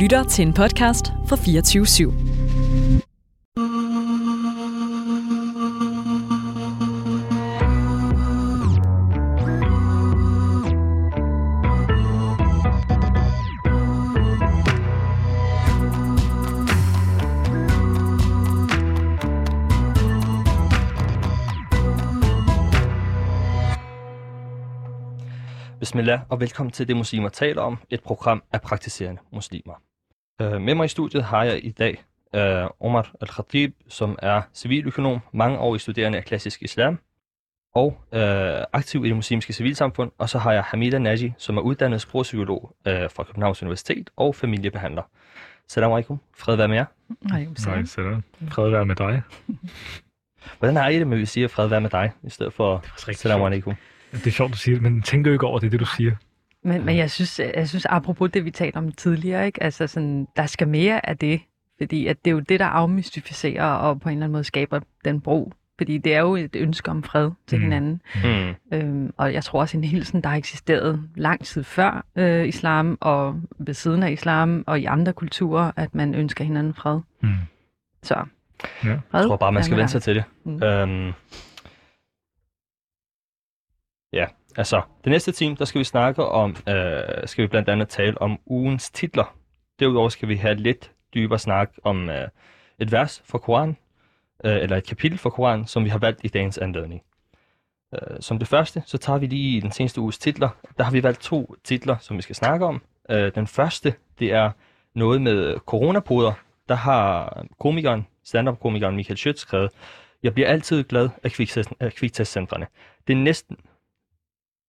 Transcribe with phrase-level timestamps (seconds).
[0.00, 2.12] lytter til en podcast fra 24 /7.
[25.78, 29.89] Bismillah og velkommen til Det Muslimer taler om, et program af praktiserende muslimer.
[30.40, 32.04] Øh, med mig i studiet har jeg i dag
[32.34, 36.98] øh, Omar Al-Khatib, som er civiløkonom, mange år i studerende af klassisk islam,
[37.74, 40.10] og øh, aktiv i det muslimske civilsamfund.
[40.18, 44.34] Og så har jeg Hamida Naji, som er uddannet sprogpsykolog øh, fra Københavns Universitet og
[44.34, 45.02] familiebehandler.
[45.68, 46.20] Salam alaikum.
[46.38, 46.84] Fred være med jer.
[47.20, 48.24] Nej, Nej, sådan.
[48.50, 49.22] Fred være med dig.
[50.58, 52.84] Hvordan har I det med, at vi siger fred være med dig, i stedet for
[53.12, 53.74] salam alaikum?
[54.12, 56.16] Det er sjovt, du siger det, men tænker jo ikke over det, det du siger.
[56.64, 59.62] Men, men jeg, synes, jeg synes, apropos det, vi talte om tidligere, ikke?
[59.62, 61.40] Altså sådan, der skal mere af det,
[61.78, 64.80] fordi at det er jo det, der afmystificerer og på en eller anden måde skaber
[65.04, 65.52] den bro.
[65.78, 67.62] Fordi det er jo et ønske om fred til Mm.
[67.62, 68.02] hinanden.
[68.24, 68.54] Mm.
[68.78, 72.98] Øhm, og jeg tror også en hilsen, der har eksisteret lang tid før øh, islam
[73.00, 77.00] og ved siden af islam og i andre kulturer, at man ønsker hinanden fred.
[77.22, 77.28] Mm.
[78.02, 78.20] Så Ja.
[78.84, 78.98] fred.
[79.12, 80.24] Jeg tror bare, man skal vende sig til det.
[80.44, 80.62] Mm.
[80.62, 81.12] Øhm,
[84.12, 87.88] ja, altså, det næste team, der skal vi snakke om, øh, skal vi blandt andet
[87.88, 89.36] tale om ugens titler.
[89.80, 92.28] Derudover skal vi have lidt dybere snak om øh,
[92.78, 93.76] et vers fra Koran,
[94.44, 97.02] øh, eller et kapitel fra Koran, som vi har valgt i dagens anledning.
[97.94, 100.48] Øh, som det første, så tager vi lige den seneste uges titler.
[100.78, 102.82] Der har vi valgt to titler, som vi skal snakke om.
[103.10, 104.50] Øh, den første, det er
[104.94, 106.32] noget med coronapoder.
[106.68, 109.70] Der har komikeren, stand-up-komikeren Michael Schøtz skrevet,
[110.22, 112.66] jeg bliver altid glad af af kviktestcentrene.
[113.06, 113.56] Det er næsten,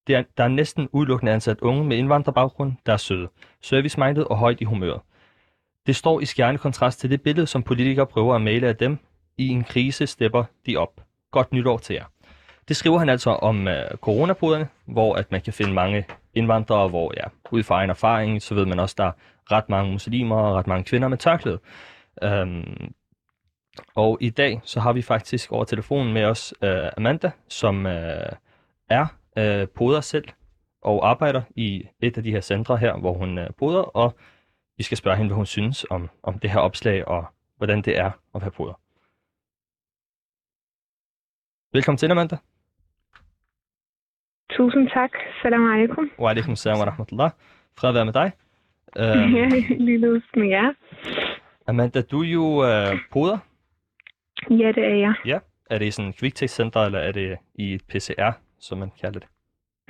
[0.07, 3.27] det er, der er næsten udelukkende ansat unge med indvandrerbaggrund, der er søde,
[3.61, 5.02] service-minded og højt i humøret.
[5.88, 8.99] Det står i skærende kontrast til det billede, som politikere prøver at male af dem.
[9.38, 11.01] I en krise stepper de op.
[11.31, 12.06] Godt nytår til jer.
[12.67, 17.13] Det skriver han altså om uh, coronapoderne, hvor at man kan finde mange indvandrere, hvor
[17.17, 19.11] ja, ud fra egen erfaring, så ved man også, der er
[19.51, 21.59] ret mange muslimer og ret mange kvinder med tørklæde.
[22.41, 22.94] Um,
[23.95, 27.91] og i dag, så har vi faktisk over telefonen med os uh, Amanda, som uh,
[28.90, 29.06] er
[29.40, 30.28] uh, poder selv
[30.81, 34.16] og arbejder i et af de her centre her, hvor hun uh, poder, og
[34.78, 37.25] vi skal spørge hende, hvad hun synes om, om det her opslag, og
[37.58, 38.74] hvordan det er at være poder.
[41.74, 42.38] Velkommen til, Amanda.
[44.50, 45.12] Tusind tak.
[45.41, 46.12] Salam alaikum.
[46.20, 47.31] Wa alaikum salam wa rahmatullah.
[47.78, 48.31] Fred være med dig.
[48.96, 50.74] Ja, Uh, ligeledes med jer.
[51.68, 53.38] Amanda, du er jo uh, poder.
[54.50, 55.14] Ja, det er jeg.
[55.25, 55.40] Ja.
[55.70, 59.19] Er det i sådan et kviktestcenter, eller er det i et PCR, som man kalder
[59.19, 59.29] det?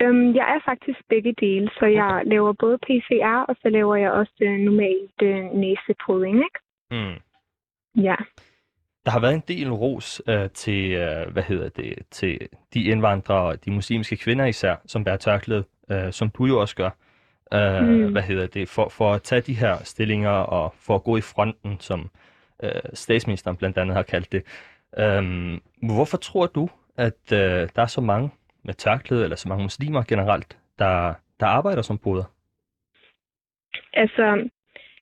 [0.02, 4.12] Øhm, jeg er faktisk begge dele, så jeg laver både PCR, og så laver jeg
[4.12, 6.60] også øh, normalt øh, næsepoding, ikke?
[6.92, 7.20] Mm.
[8.04, 8.16] Ja.
[9.06, 13.42] Der har været en del ros uh, til, uh, hvad hedder det, til de indvandrere
[13.42, 16.90] og de muslimske kvinder især, som bærer tørklæde, uh, som du jo også gør.
[17.56, 18.12] Uh, Mm.
[18.12, 21.22] Hvad hedder det, for, for at tage de her stillinger og for at gå i
[21.22, 22.10] fronten, som
[22.64, 24.44] uh, statsministeren blandt andet har kaldt det.
[25.18, 27.38] Um, hvorfor tror du, at uh,
[27.76, 28.30] der er så mange
[28.64, 32.24] med tørklæde, eller så mange muslimer generelt, der, der arbejder som poder?
[33.94, 34.50] Altså,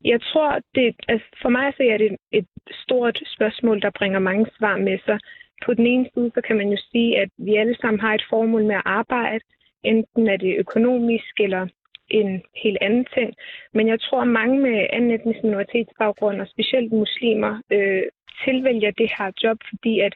[0.03, 4.45] jeg tror, det, altså for mig så er det et stort spørgsmål, der bringer mange
[4.57, 5.19] svar med sig.
[5.65, 8.25] På den ene side, så kan man jo sige, at vi alle sammen har et
[8.29, 9.45] formål med at arbejde.
[9.83, 11.67] Enten er det økonomisk eller
[12.09, 13.33] en helt anden ting.
[13.73, 18.03] Men jeg tror, at mange med anden etnisk minoritetsbaggrund, og specielt muslimer, øh,
[18.45, 20.13] tilvælger det her job, fordi at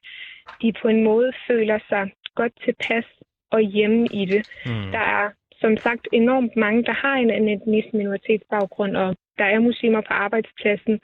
[0.62, 3.06] de på en måde føler sig godt tilpas
[3.56, 4.42] og hjemme i det.
[4.66, 4.92] Mm.
[4.96, 5.26] Der er
[5.62, 11.00] som sagt enormt mange, der har en etnisk minoritetsbaggrund, og der er muslimer på arbejdspladsen.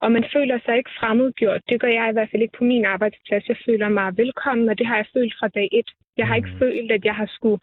[0.00, 1.60] Og man føler sig ikke fremmedgjort.
[1.68, 3.48] Det gør jeg i hvert fald ikke på min arbejdsplads.
[3.48, 5.90] Jeg føler mig velkommen, og det har jeg følt fra dag et.
[6.16, 6.58] Jeg har ikke Mhm.
[6.58, 7.60] følt, at jeg har skulle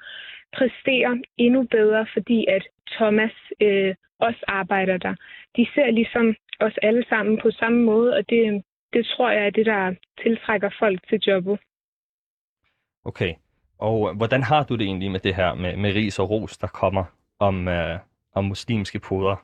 [0.58, 5.16] præstere endnu bedre, fordi at Thomas øh, også arbejder der.
[5.58, 8.64] De ser ligesom os alle sammen på samme måde, og det,
[8.94, 11.60] det tror jeg er det, der tiltrækker folk til jobbet.
[13.06, 13.34] Okay.
[13.80, 16.58] Og øh, hvordan har du det egentlig med det her med, med ris og ros,
[16.58, 17.04] der kommer
[17.40, 17.98] om, øh,
[18.36, 19.36] om muslimske poder?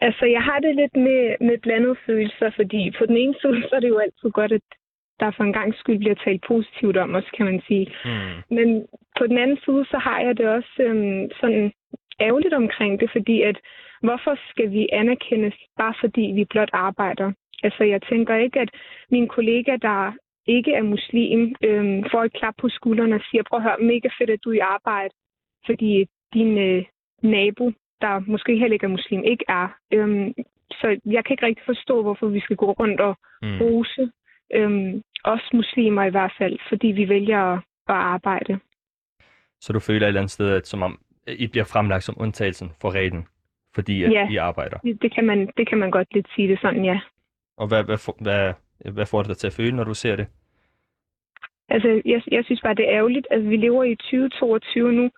[0.00, 3.76] Altså, jeg har det lidt med, med blandede følelser, fordi på den ene side, så
[3.76, 4.62] er det jo altid godt, at
[5.20, 7.86] der for en gang skyld bliver talt positivt om os, kan man sige.
[8.04, 8.56] Mm.
[8.56, 8.86] Men
[9.18, 11.72] på den anden side, så har jeg det også øhm, sådan
[12.20, 13.58] ærgerligt omkring det, fordi at
[14.02, 17.32] hvorfor skal vi anerkendes, bare fordi vi blot arbejder?
[17.62, 18.70] Altså, jeg tænker ikke, at
[19.10, 20.12] min kollega, der
[20.46, 24.08] ikke er muslim, øhm, får et klap på skulderen og siger, prøv at høre, mega
[24.18, 25.14] fedt, at du er i arbejde,
[25.66, 26.84] fordi din øh,
[27.22, 29.68] nabo der måske heller ikke er muslim, ikke er.
[29.92, 30.34] Øhm,
[30.70, 33.58] så jeg kan ikke rigtig forstå, hvorfor vi skal gå rundt og Mm.
[33.60, 34.10] rose
[34.54, 37.58] øhm, os muslimer i hvert fald, fordi vi vælger at,
[37.88, 38.58] at arbejde.
[39.60, 42.14] Så du føler et eller andet sted, at som om øh, I bliver fremlagt som
[42.18, 43.26] undtagelsen for reglen,
[43.74, 44.28] fordi at Ja.
[44.30, 44.78] I arbejder.
[44.78, 47.00] Det, det, kan man, det kan man godt lidt sige det sådan, ja.
[47.56, 48.52] Og hvad, hvad, hvad,
[48.84, 50.26] hvad får det dig til at føle, når du ser det?
[51.68, 53.26] Altså, jeg, jeg synes bare, det er ærgerligt.
[53.30, 55.10] Altså, vi lever i 2022 nu,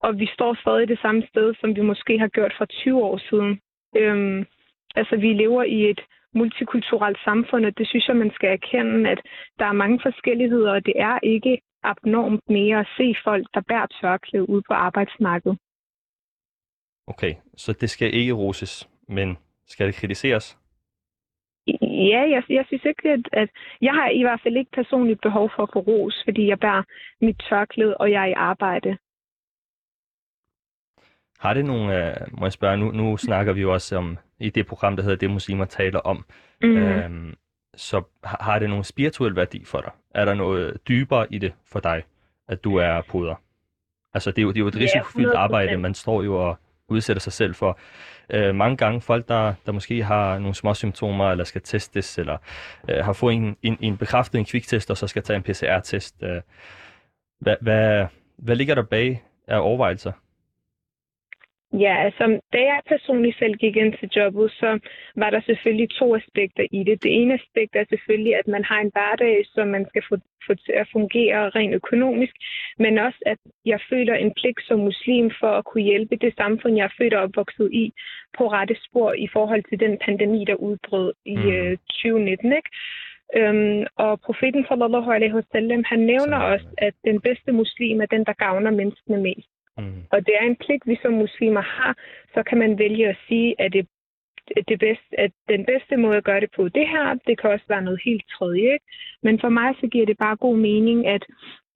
[0.00, 3.18] og vi står stadig det samme sted, som vi måske har gjort for 20 år
[3.30, 3.60] siden.
[3.96, 4.46] Øhm,
[4.94, 6.00] altså, vi lever i et
[6.34, 9.20] multikulturelt samfund, og det synes jeg, man skal erkende, at
[9.58, 13.86] der er mange forskelligheder, og det er ikke abnormt mere at se folk, der bærer
[14.00, 15.58] tørklæde ude på arbejdsmarkedet.
[17.06, 20.58] Okay, så det skal ikke roses, men skal det kritiseres?
[21.96, 23.48] Ja, jeg, jeg synes ikke, at, at
[23.82, 26.82] jeg har i hvert fald ikke personligt behov for at få ros, fordi jeg bærer
[27.20, 28.96] mit tørklæde, og jeg er i arbejde.
[31.40, 34.50] Har det nogle, øh, må jeg spørge, nu, nu snakker vi jo også om, i
[34.50, 36.24] det program, der hedder Det Muslimer taler om,
[36.62, 36.76] Mm.
[36.76, 37.34] øhm,
[37.74, 39.90] så har, har det nogen spirituel værdi for dig?
[40.14, 42.02] Er der noget dybere i det for dig,
[42.48, 43.34] at du er poder?
[44.14, 45.36] Altså, det er jo, det er jo et Ja, risikofyldt 100%.
[45.36, 47.78] arbejde, man står jo og udsætter sig selv for.
[48.30, 52.36] Øh, mange gange folk, der, der måske har nogle små symptomer, eller skal testes, eller
[52.90, 56.22] øh, har fået en, en, en bekræftet en kviktest, og så skal tage en PCR-test.
[56.22, 56.40] Øh,
[57.40, 58.06] hvad, hvad,
[58.38, 60.12] hvad ligger der bag af overvejelser?
[61.72, 64.78] Ja, altså, da jeg personligt selv gik ind til jobbet, så
[65.16, 67.02] var der selvfølgelig to aspekter i det.
[67.02, 70.16] Det ene aspekt er selvfølgelig, at man har en hverdag, som man skal få,
[70.46, 72.34] få til at fungere rent økonomisk,
[72.78, 76.76] men også, at jeg føler en pligt som muslim for at kunne hjælpe det samfund,
[76.76, 77.92] jeg er født og opvokset i,
[78.38, 82.52] på rette spor i forhold til den pandemi, der udbrød i øh, 2019.
[82.52, 82.70] Ikke?
[83.36, 88.24] Øhm, og profeten sallallahu alaihi wasallam, han nævner også, at den bedste muslim er den,
[88.24, 89.48] der gavner menneskene mest.
[89.78, 90.02] Mm.
[90.10, 91.96] Og det er en pligt, vi som muslimer har,
[92.34, 93.86] så kan man vælge at sige, at det,
[94.68, 97.64] det bedste, at den bedste måde at gøre det på det her, det kan også
[97.68, 98.72] være noget helt tredje.
[98.72, 98.84] Ikke?
[99.22, 101.24] Men for mig så giver det bare god mening, at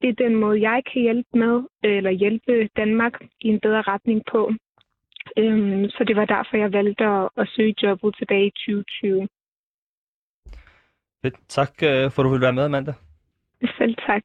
[0.01, 4.23] det er den måde, jeg kan hjælpe med, eller hjælpe Danmark i en bedre retning
[4.33, 4.53] på.
[5.37, 9.29] Øhm, så det var derfor, jeg valgte at, at søge jobbet tilbage i 2020.
[11.23, 11.35] Fedt.
[11.49, 12.93] Tak øh, for, at du vil være med, Amanda.
[13.79, 14.23] Selv tak.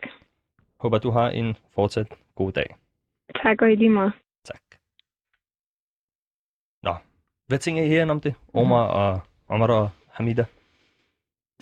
[0.79, 2.75] Håber, du har en fortsat god dag.
[3.33, 4.11] Tak og i lige måde.
[4.45, 4.61] Tak.
[6.83, 6.95] Nå,
[7.47, 8.35] hvad tænker I her om det?
[8.53, 10.45] Omar og Omar og Hamida?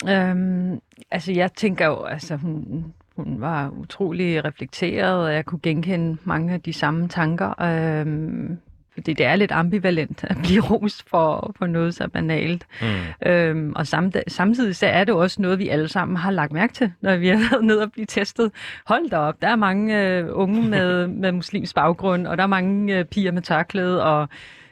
[0.10, 0.82] Øhm,
[1.12, 2.84] altså, jeg tænker jo, altså, hun,
[3.16, 7.62] hun var utrolig reflekteret, og jeg kunne genkende mange af de samme tanker.
[7.62, 8.60] Øhm,
[8.94, 12.66] fordi det er lidt ambivalent at blive rost for, for noget så banalt.
[12.82, 13.30] Mm.
[13.32, 16.74] Øhm, og samt, samtidig så er det også noget, vi alle sammen har lagt mærke
[16.74, 18.52] til, når vi har været ned og blive testet.
[18.86, 22.48] Hold da op, der er mange øh, unge med, med muslims baggrund, og der er
[22.48, 24.30] mange øh, piger med tørklæde, og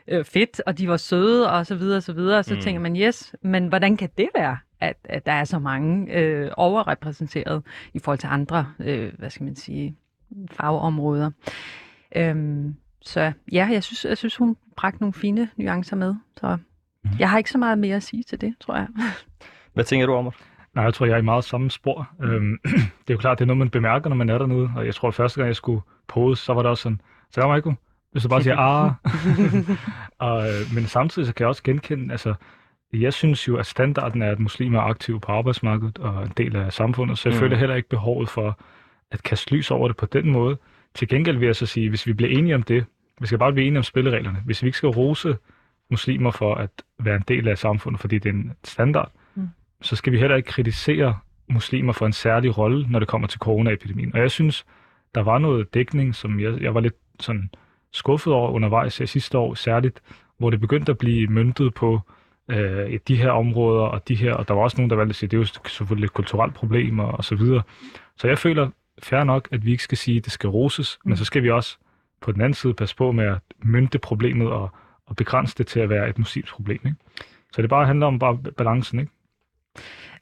[0.08, 2.44] øh, fedt, og de var søde, og så videre, og så videre.
[2.44, 2.58] Så Mm.
[2.58, 2.62] mm.
[2.62, 6.52] tænker man, yes, men hvordan kan det være, at, at der er så mange øh,
[6.58, 7.64] overrepræsenteret
[7.94, 9.96] i forhold til andre, øh, hvad skal man sige,
[10.52, 11.32] fagområder.
[12.16, 16.16] Øhm, så ja, jeg synes, jeg synes, hun bragte nogle fine nuancer med.
[16.38, 16.58] Så
[17.20, 18.88] jeg har ikke så meget mere at sige til det, tror jeg.
[19.74, 20.36] Hvad tænker du, Omar?
[20.76, 22.10] Nej, jeg tror, jeg er i meget samme spor.
[22.24, 22.58] Øhm,
[23.08, 24.70] det er jo klart, det er noget, man bemærker, når man er dernede.
[24.76, 27.02] Og jeg tror, at første gang, jeg skulle pose, så var det også sådan,
[27.36, 27.78] Salam alaikum.
[28.12, 28.92] Hvis du bare siger, ah.
[30.30, 32.34] og, øh, men samtidig så kan jeg også genkende, altså,
[32.94, 36.56] jeg synes jo, at standarden er, at muslimer er aktive på arbejdsmarkedet og en del
[36.56, 37.40] af samfundet, så jeg mm.
[37.40, 38.60] føler heller ikke behovet for
[39.12, 40.58] at kaste lys over det på den måde.
[40.96, 42.86] Til gengæld vil jeg så sige, hvis vi bliver enige om det,
[43.22, 44.42] vi skal bare blive enige om spillereglerne.
[44.46, 45.38] Hvis vi ikke skal rose
[45.90, 46.70] muslimer for at
[47.00, 49.48] være en del af samfundet, fordi det er en standard, Mm.
[49.82, 51.18] så skal vi heller ikke kritisere
[51.50, 54.14] muslimer for en særlig rolle, når det kommer til coronaepidemien.
[54.14, 54.66] Og jeg synes,
[55.16, 57.50] der var noget dækning, som jeg, jeg var lidt sådan
[57.94, 60.02] skuffet over undervejs i sidste år, særligt,
[60.38, 62.00] hvor det begyndte at blive møntet på
[62.52, 65.16] øh, de her områder og de her, og der var også nogen, der valgte at
[65.16, 67.62] sige, det er jo selvfølgelig et kulturelt problem og, og så videre.
[68.18, 68.70] Så jeg føler
[69.04, 71.10] fair nok, at vi ikke skal sige, at det skal roses, mm.
[71.10, 71.78] men så skal vi også
[72.22, 74.70] på den anden side passe på med at mynte problemet og,
[75.06, 76.80] og begrænse det til at være et muslimsk problem.
[76.86, 76.98] Ikke?
[77.54, 79.12] Så det bare handler om bare balancen, ikke?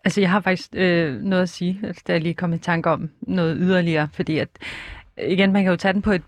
[0.03, 2.89] Altså, jeg har faktisk øh, noget at sige, altså, da jeg lige kom i tanke
[2.89, 4.49] om noget yderligere, fordi at,
[5.27, 6.21] igen, man kan jo tage den på, et,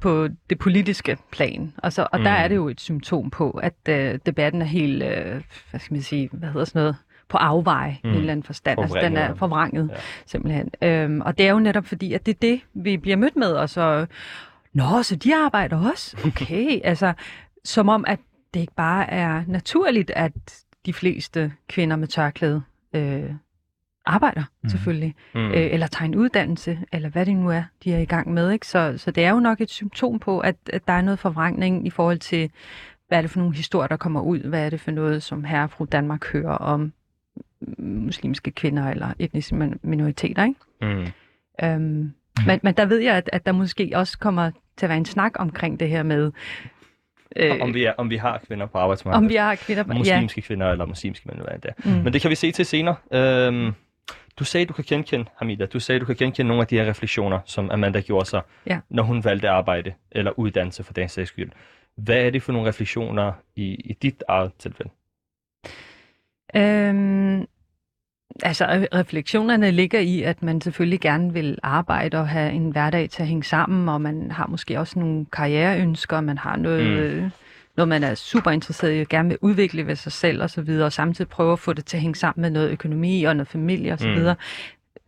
[0.00, 2.24] på det politiske plan, og, så, og mm.
[2.24, 2.42] der Mm.
[2.44, 6.02] er det jo et symptom på, at øh, debatten er helt, øh, hvad skal man
[6.02, 6.96] sige, hvad hedder sådan noget,
[7.28, 8.08] på afveje mm.
[8.08, 8.14] i Mm.
[8.14, 8.80] en eller anden forstand.
[8.80, 9.96] Altså, den er forvrænget, Ja.
[10.26, 10.70] simpelthen.
[10.82, 13.52] Øhm, og det er jo netop fordi, at det er det, vi bliver mødt med,
[13.52, 14.06] og så,
[14.72, 16.16] nå, så de arbejder også?
[16.26, 17.12] Okay, altså,
[17.64, 18.18] som om, at
[18.54, 20.32] det ikke bare er naturligt, at
[20.86, 23.30] de fleste kvinder med tørklæde øh,
[24.06, 24.68] arbejder, mm.
[24.68, 25.40] selvfølgelig, Mm.
[25.40, 28.50] øh, eller tager en uddannelse, eller hvad det nu er, de er i gang med.
[28.50, 28.66] Ikke?
[28.66, 31.86] Så, så det er jo nok et symptom på, at, at der er noget forvrængning
[31.86, 32.50] i forhold til,
[33.08, 34.38] hvad er det for nogle historier, der kommer ud?
[34.38, 36.92] Hvad er det for noget, som herre og fru Danmark hører om
[37.78, 40.96] muslimske kvinder eller etniske min- minoriteter, ikke?
[40.96, 41.06] Mm.
[41.64, 42.12] Øhm,
[42.46, 45.04] men, men der ved jeg, at, at der måske også kommer til at være en
[45.04, 46.32] snak omkring det her med,
[47.36, 49.24] øh, Om, vi er, om vi har kvinder på arbejdsmarkedet.
[49.24, 49.84] om vi har kvinder...
[49.88, 51.96] Ja, muslimske kvinder eller muslimske mænd, hvad det er.
[51.96, 52.96] mm, Men det kan vi se til senere.
[53.12, 53.72] Øhm,
[54.38, 56.86] du sagde, du kan genkende, Hamida, du sagde, du kan genkende nogle af de her
[56.90, 58.78] refleksioner, som Amanda gjorde sig, Ja.
[58.90, 61.50] når hun valgte arbejde eller uddannelse for den sags skyld.
[61.96, 64.90] Hvad er det for nogle refleksioner i, i dit eget tilfælde?
[66.56, 67.46] Øhm,
[68.42, 73.10] altså, re- refleksionerne ligger i, at man selvfølgelig gerne vil arbejde og have en hverdag
[73.10, 77.22] til at hænge sammen, og man har måske også nogle karriereønsker, man har noget, Mm.
[77.22, 77.30] mm.
[77.76, 80.62] noget man er super interesseret i, og gerne vil udvikle ved sig selv og så
[80.62, 83.36] videre, og samtidig prøve at få det til at hænge sammen med noget økonomi og
[83.36, 84.14] noget familie og så Mm.
[84.14, 84.34] videre,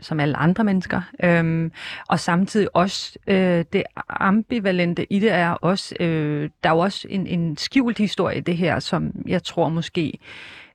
[0.00, 1.00] som alle andre mennesker.
[1.25, 1.73] Øhm,
[2.09, 7.06] og samtidig også øh, det ambivalente i det er også, øh, der er jo også
[7.11, 10.18] en, en skjult historie i det her, som jeg tror måske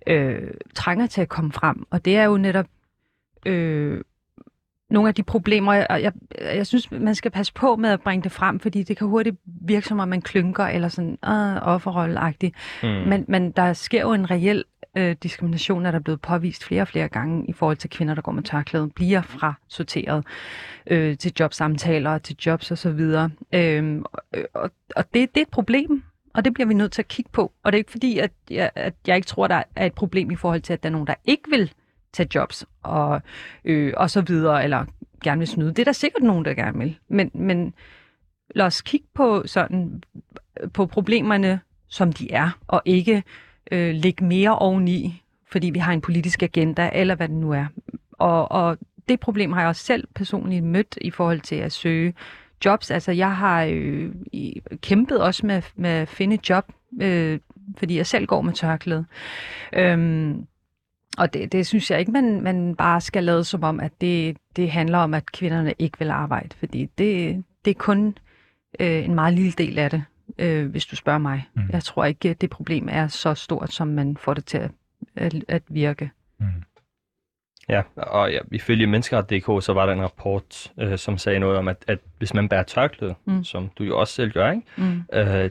[0.07, 1.87] øh, trænger til at komme frem.
[1.89, 2.65] Og det er jo netop
[3.45, 4.01] øh,
[4.89, 8.23] nogle af de problemer, og jeg, jeg synes, man skal passe på med at bringe
[8.23, 12.55] det frem, fordi det kan hurtigt virke som om, man klynker eller sådan øh, offerrolleagtigt.
[12.83, 12.89] Mm.
[12.89, 14.63] Men, men der sker jo en reel
[14.97, 18.21] øh, diskrimination, er der blevet påvist flere og flere gange i forhold til kvinder, der
[18.21, 20.25] går med tørklæde, bliver fra sorteret
[20.87, 23.29] øh, til jobsamtaler, til jobs og så videre.
[23.53, 26.03] Øhm, og og, og det, det er et problem,
[26.35, 27.51] og det bliver vi nødt til at kigge på.
[27.63, 30.31] Og det er ikke fordi, at jeg, at jeg ikke tror, der er et problem
[30.31, 31.73] i forhold til, at der er nogen, der ikke vil
[32.13, 33.21] tage jobs og,
[33.65, 34.85] øh, og så videre, eller
[35.23, 35.69] gerne vil snyde.
[35.69, 36.97] Det er der sikkert nogen, der gerne vil.
[37.07, 37.73] Men, men
[38.55, 40.03] lad os kigge på sådan
[40.73, 43.23] på problemerne, som de er, og ikke
[43.71, 47.65] øh, lægge mere oveni, fordi vi har en politisk agenda, eller hvad det nu er.
[48.11, 48.77] Og, og
[49.09, 52.13] det problem har jeg også selv personligt mødt i forhold til at søge
[52.65, 52.91] jobs.
[52.91, 54.11] Altså jeg har øh,
[54.81, 57.39] kæmpet også med, med at finde et job, øh,
[57.77, 59.05] fordi jeg selv går med tørklæde.
[59.73, 60.45] Øhm,
[61.17, 64.37] og det, det synes jeg ikke, man, man bare skal lade som om, at det,
[64.55, 66.55] det handler om, at kvinderne ikke vil arbejde.
[66.59, 68.17] Fordi det, det er kun
[68.79, 70.03] øh, en meget lille del af det,
[70.37, 71.47] øh, hvis du spørger mig.
[71.53, 71.61] Mm.
[71.71, 74.71] Jeg tror ikke, at det problem er så stort, som man får det til at,
[75.15, 76.11] at, at virke.
[76.39, 76.45] Mm.
[77.69, 81.67] Ja, og ja, ifølge Menneskeret.dk, så var der en rapport, øh, som sagde noget om,
[81.67, 83.43] at, at hvis man bærer tørklæde, mm.
[83.43, 84.63] Som du jo også selv gør, ikke?
[84.77, 85.03] Mm.
[85.13, 85.49] øh,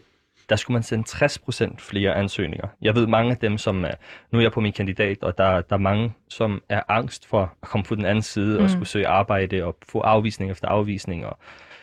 [0.49, 2.69] der skulle man sende 60% flere ansøgninger.
[2.83, 3.91] Jeg ved mange af dem, som er,
[4.31, 7.43] nu er jeg på min kandidat, og der, der er mange, som er angst for
[7.43, 8.65] at komme på den anden side mm.
[8.65, 11.39] og skulle søge arbejde og få afvisning efter afvisning og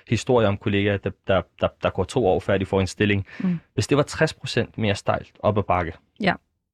[0.08, 3.26] historier om kollegaer, der, der, der, der går to år før de får en stilling.
[3.40, 3.60] Mm.
[3.74, 4.04] Hvis det var
[4.64, 6.34] 60% mere stejlt op ad bakke, Ja.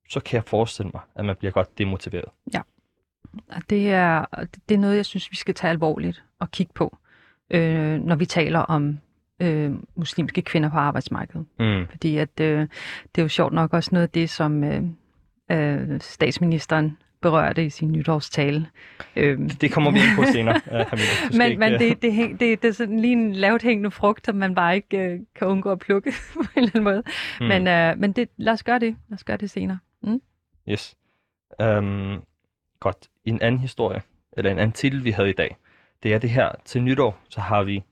[0.10, 2.26] så kan jeg forestille mig, at man bliver godt demotiveret.
[2.60, 2.66] Og
[3.70, 4.26] det er,
[4.70, 6.98] det er noget, jeg synes, vi skal tage alvorligt og kigge på,
[7.50, 9.00] øh, når vi taler om
[9.42, 11.46] øh, muslimske kvinder på arbejdsmarkedet.
[11.60, 11.88] Mm.
[11.90, 12.60] Fordi at, øh,
[13.16, 14.84] det er jo sjovt nok også noget af det, som øh,
[15.52, 18.68] øh, statsministeren berørte i sin nytårstale.
[19.16, 20.62] Øh, Det kommer vi ind på senere,
[21.38, 23.92] men ikke, men øh, det, det, hæng- det, det er sådan lige en lavt hængende
[23.92, 27.04] frugt, som man bare ikke øh, kan undgå at plukke på en eller anden måde.
[27.40, 27.46] mm.
[27.46, 27.48] Mm.
[27.48, 28.96] Men, øh, men det, lad os gøre det.
[29.10, 29.80] Lad os gøre det senere.
[30.70, 30.96] Yes.
[31.64, 32.24] Um,
[32.80, 32.98] godt.
[33.26, 34.02] En anden historie,
[34.38, 35.56] eller en anden titel, vi havde i dag,
[36.04, 37.84] det er det her til nytår, så har vi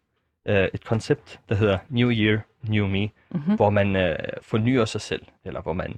[0.50, 3.56] uh, et koncept, der hedder New Year, New Me, Mm-hmm.
[3.56, 5.96] hvor man uh, fornyer sig selv, eller hvor man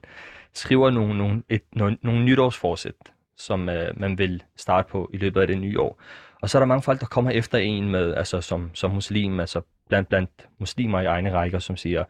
[0.53, 2.93] skriver nogle, nogle, et, nogle, nogle nytårsforsæt,
[3.37, 6.01] som uh, man vil starte på i løbet af det nye år.
[6.41, 9.39] Og så er der mange folk, der kommer efter en med, altså som, som muslim,
[9.39, 10.29] altså blandt, blandt
[10.59, 12.03] muslimer i egne rækker, som siger,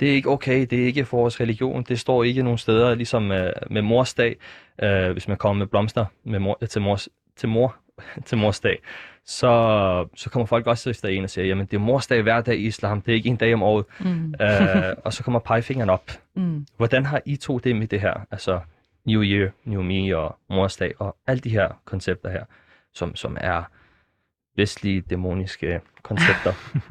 [0.00, 2.94] det er ikke okay, det er ikke for vores religion, det står ikke nogen steder,
[2.94, 3.38] ligesom uh,
[3.70, 4.36] med morsdag,
[4.82, 7.76] uh, hvis man kommer med blomster med mor, til, mors, til, mor,
[8.26, 8.78] til morsdag,
[9.26, 12.56] så, så kommer folk også efter en og siger, jamen det er morsdag hver dag
[12.56, 14.34] i islam, det er ikke en dag om året, Mm.
[14.40, 14.46] uh,
[15.04, 16.10] og så kommer pegefingeren op.
[16.36, 16.66] Mm.
[16.76, 18.14] Hvordan har I to det med det her?
[18.30, 18.60] Altså
[19.06, 22.44] New Year, New Me og morsdag og alle de her koncepter her,
[22.94, 23.62] som, som er
[24.56, 26.52] vestlige dæmoniske koncepter.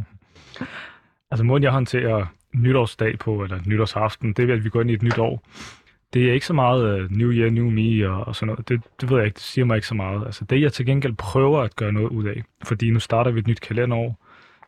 [1.32, 2.26] Altså måden, jeg håndterer
[2.56, 5.44] nytårsdag på, eller nytårsaften, det er, at vi går ind i et nyt år.
[6.14, 8.70] Det er ikke så meget uh, New Year, New Me og, og sådan noget.
[8.70, 10.26] Det, det ved jeg ikke, det siger mig ikke så meget.
[10.26, 13.40] Altså det, jeg til gengæld prøver at gøre noget ud af, fordi nu starter vi
[13.40, 14.20] et nyt kalenderår,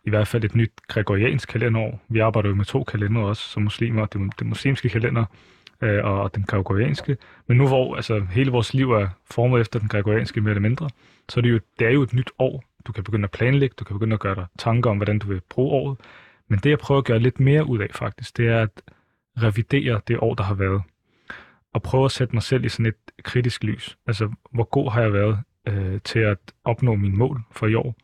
[0.06, 2.02] i hvert fald et nyt gregoriansk kalenderår.
[2.10, 5.25] Vi arbejder jo med to kalendere også, som muslimer, det, det muslimske kalender
[5.82, 7.18] øh, og den gregorianske.
[7.48, 10.90] Men nu hvor altså, hele vores liv er formet efter den gregorianske mere eller mindre,
[11.30, 12.64] så er det, jo, det er jo et nyt år.
[12.88, 15.28] Du kan begynde at planlægge, du kan begynde at gøre dig tanker om, hvordan du
[15.28, 15.98] vil bruge året.
[16.48, 18.82] Men det, jeg prøver at gøre lidt mere ud af faktisk, det er at
[19.38, 20.82] revidere det år, der har været
[21.75, 23.98] at prøve at sætte mig selv i sådan et kritisk lys.
[24.08, 27.96] Altså, hvor god har jeg været øh, til at opnå mine mål for i år?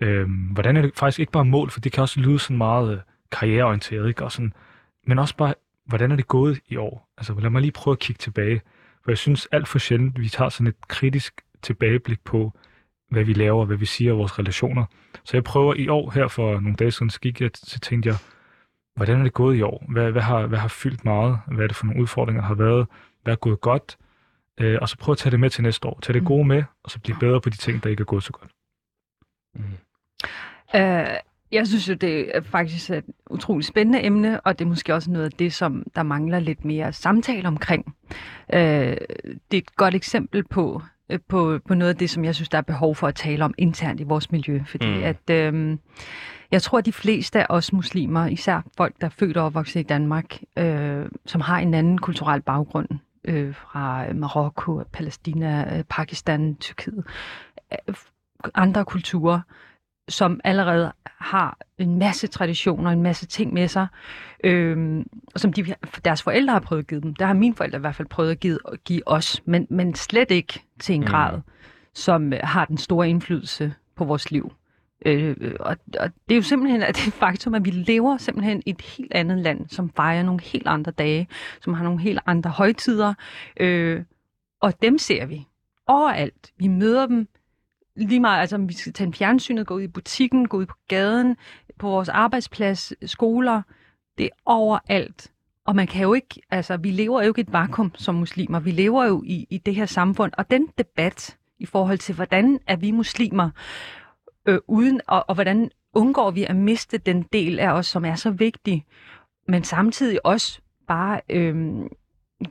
[0.00, 2.92] Øh, hvordan er det faktisk ikke bare mål, for det kan også lyde sådan meget
[2.92, 3.00] øh,
[3.32, 4.24] karriereorienteret, ikke?
[4.24, 4.52] Og sådan,
[5.06, 5.54] men også bare,
[5.86, 7.08] hvordan er det gået i år?
[7.18, 8.60] Altså lad mig lige prøve at kigge tilbage.
[9.04, 12.58] For jeg synes alt for sjældent, vi tager sådan et kritisk tilbageblik på,
[13.10, 14.84] hvad vi laver, hvad vi siger, vores relationer.
[15.24, 18.08] Så jeg prøver i år, her for nogle dage siden, så gik jeg, så tænkte
[18.08, 18.16] jeg,
[18.96, 19.84] hvordan er det gået i år?
[19.88, 21.38] Hvad, hvad, har, hvad har fyldt meget?
[21.46, 22.86] Hvad er det for nogle udfordringer, der har været?
[23.22, 23.98] Hvad er gået godt?
[24.60, 25.98] Øh, og så prøv at tage det med til næste år.
[26.02, 28.22] Tag det gode med, og så blive bedre på de ting, der ikke er gået
[28.22, 28.50] så godt.
[29.54, 29.64] Mm.
[30.74, 31.16] Uh,
[31.52, 35.10] jeg synes jo, det er faktisk et utroligt spændende emne, og det er måske også
[35.10, 37.94] noget af det, som der mangler lidt mere samtale omkring.
[38.48, 40.82] Uh, det er et godt eksempel på,
[41.18, 43.54] på, på noget af det, som jeg synes, der er behov for at tale om
[43.58, 44.62] internt i vores miljø.
[44.66, 45.02] Fordi mm.
[45.02, 45.54] at...
[45.54, 45.78] Uh,
[46.52, 49.80] jeg tror, at de fleste af os muslimer, især folk, der er født og opvokset
[49.80, 52.88] i Danmark, øh, som har en anden kulturel baggrund
[53.24, 57.04] øh, fra Marokko, Palæstina, øh, Pakistan, Tyrkiet,
[57.88, 57.94] øh,
[58.54, 59.40] andre kulturer,
[60.08, 63.86] som allerede har en masse traditioner, en masse ting med sig,
[64.44, 65.04] øh,
[65.36, 67.14] som de, deres forældre har prøvet at give dem.
[67.14, 69.94] Der har mine forældre i hvert fald prøvet at give, at give os, men, men
[69.94, 71.06] slet ikke til en mm.
[71.06, 71.40] grad,
[71.94, 74.52] som har den store indflydelse på vores liv.
[75.06, 78.70] Øh, og, og det er jo simpelthen at det faktum, at vi lever simpelthen i
[78.70, 81.28] et helt andet land, som fejrer nogle helt andre dage,
[81.60, 83.14] som har nogle helt andre højtider,
[83.60, 84.02] øh,
[84.60, 85.46] og dem ser vi
[85.86, 86.52] overalt.
[86.58, 87.28] Vi møder dem
[87.96, 90.66] lige meget, altså om vi skal tage en fjernsynet, gå ud i butikken, gå ud
[90.66, 91.36] på gaden,
[91.78, 93.62] på vores arbejdsplads, skoler,
[94.18, 95.32] det er overalt.
[95.66, 98.60] Og man kan jo ikke, altså vi lever jo ikke i et vakuum som muslimer,
[98.60, 102.60] vi lever jo i, i det her samfund, og den debat i forhold til, hvordan
[102.66, 103.50] er vi muslimer,
[104.46, 108.14] øh, uden, og, og hvordan undgår vi at miste den del af os, som er
[108.14, 108.84] så vigtig,
[109.48, 111.84] men samtidig også bare øh,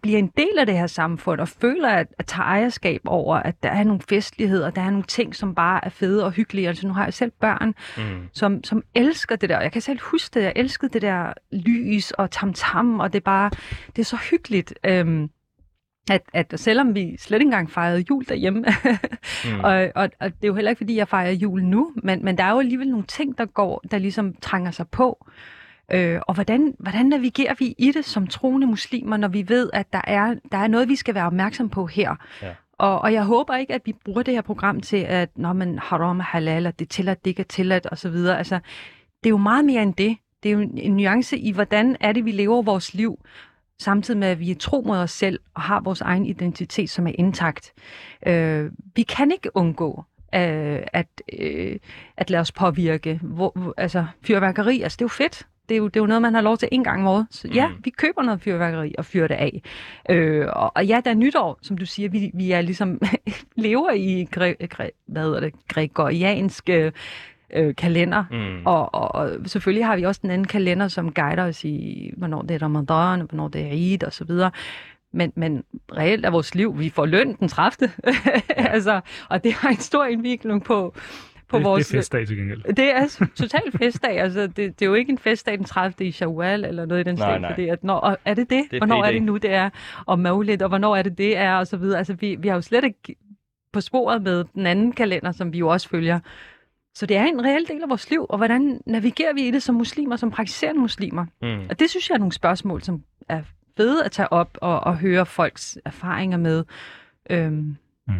[0.01, 3.63] bliver en del af det her samfund og føler at, at tage ejerskab over, at
[3.63, 6.67] der er nogle festligheder, der er nogle ting, som bare er fede og hyggelige.
[6.67, 8.27] Altså nu har jeg selv børn, mm.
[8.33, 9.61] som, som elsker det der.
[9.61, 13.19] Jeg kan selv huske det, jeg elskede det der lys og tamtam, -tam, og det
[13.19, 13.49] er bare,
[13.95, 14.73] det er så hyggeligt.
[14.85, 15.27] Øh,
[16.09, 18.59] at, at selvom vi slet ikke engang fejrede jul derhjemme,
[19.45, 19.59] mm.
[19.59, 22.37] og, og, og det er jo heller ikke, fordi jeg fejrer jul nu, men, men
[22.37, 25.27] der er jo alligevel nogle ting, der går, der ligesom trænger sig på.
[25.93, 29.93] Øh, og hvordan, hvordan navigerer vi i det som troende muslimer, når vi ved, at
[29.93, 32.15] der er, der er noget, vi skal være opmærksom på her?
[32.41, 32.53] Ja.
[32.77, 35.79] Og, og jeg håber ikke, at vi bruger det her program til, at når man
[35.79, 38.15] haram halal, og det er tilladt, det ikke er tilladt osv.
[38.15, 38.59] Altså,
[39.23, 40.17] det er jo meget mere end det.
[40.43, 43.19] Det er jo en nuance i, hvordan er det, vi lever vores liv
[43.79, 47.07] samtidig med, at vi er tro mod os selv og har vores egen identitet, som
[47.07, 47.73] er intakt.
[48.27, 50.03] Øh, vi kan ikke undgå
[50.35, 51.07] øh, at,
[51.39, 51.79] øh,
[52.17, 53.19] at lade os påvirke.
[53.23, 55.47] Hvor, altså, fyrværkeri, altså det er jo fedt.
[55.71, 57.27] Det er jo, det er jo noget, man har lov til en gang om året.
[57.29, 57.75] Så ja, mm.
[57.83, 59.61] vi køber noget fyrværkeri og fyrer det af.
[60.09, 62.09] Øh, og, og ja, der er nytår, som du siger.
[62.09, 63.01] Vi, vi er ligesom
[63.55, 66.91] lever i gre, gre, hvad hedder det, gregoriansk øh,
[67.77, 68.23] kalender.
[68.31, 68.65] Mm.
[68.65, 72.41] Og, og, og selvfølgelig har vi også den anden kalender, som guider os i, hvornår
[72.41, 74.51] det er Ramadan, hvornår det er Eid og så videre.
[75.13, 75.63] Men, men
[75.97, 77.91] reelt er vores liv, vi får løn den 30.
[78.57, 78.67] Ja.
[78.67, 80.95] altså, og det har en stor indvikling på,
[81.51, 81.87] på det, vores...
[81.87, 82.73] Det er festdag til gengæld.
[82.73, 84.19] Det er totalt festdag.
[84.19, 86.07] Altså, det, det er jo ikke en festdag den 30.
[86.07, 88.63] i Shawwal eller noget i den stil, fordi at når, og er det det?
[88.71, 89.69] det er hvornår er det nu, det er?
[90.05, 91.55] Og Maulid, og hvornår er det det er?
[91.55, 91.97] Og så videre.
[91.97, 93.15] Altså, vi, vi har jo slet ikke
[93.73, 96.19] på sporet med den anden kalender, som vi jo også følger.
[96.95, 99.63] Så det er en reel del af vores liv, og hvordan navigerer vi i det
[99.63, 101.25] som muslimer, som praktiserende muslimer?
[101.41, 101.67] Mm.
[101.69, 103.41] Og det synes jeg er nogle spørgsmål, som er
[103.77, 106.63] fede at tage op og, og høre folks erfaringer med.
[107.29, 108.13] Øhm, mm.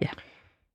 [0.00, 0.08] Ja.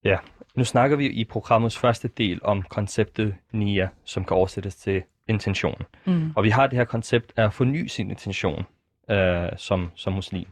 [0.03, 0.17] Ja,
[0.55, 5.81] nu snakker vi i programmets første del om konceptet NIA, som kan oversættes til intention.
[6.05, 6.31] Mm.
[6.35, 8.65] Og vi har det her koncept af at forny sin intention
[9.11, 10.47] øh, som, som muslim.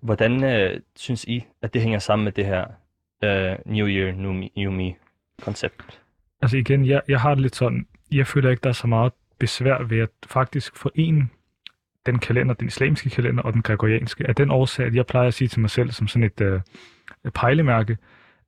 [0.00, 2.66] Hvordan øh, synes I, at det hænger sammen med det her
[3.24, 4.94] øh, New Year, New Me, New Me
[5.42, 6.00] koncept?
[6.42, 9.12] Altså igen, jeg, jeg har det lidt sådan, jeg føler ikke, der er så meget
[9.38, 11.28] besvær ved at faktisk forene
[12.06, 15.34] den kalender, den islamiske kalender og den gregorianske, af den årsag, at jeg plejer at
[15.34, 16.60] sige til mig selv som sådan et øh,
[17.34, 17.96] pejlemærke,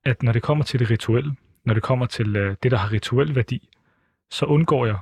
[0.05, 2.93] at når det kommer til det rituelle, når det kommer til øh, det, der har
[2.93, 3.69] rituel værdi,
[4.31, 4.97] så undgår jeg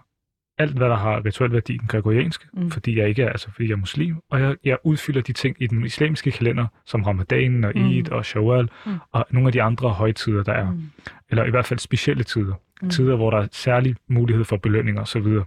[0.59, 2.71] alt, hvad der har rituel værdi i den gregorianske, mm.
[2.71, 5.57] fordi jeg ikke er, altså fordi jeg er muslim, og jeg, jeg udfylder de ting
[5.61, 8.17] i den islamiske kalender, som ramadanen og Eid mm.
[8.17, 8.93] og Shawwal, mm.
[9.13, 10.71] og nogle af de andre højtider, der er.
[10.71, 10.91] Mm.
[11.31, 12.55] Eller i hvert fald specielle tider.
[12.83, 12.91] Mm.
[12.91, 15.45] Tider, hvor der er særlig mulighed for belønning og så videre.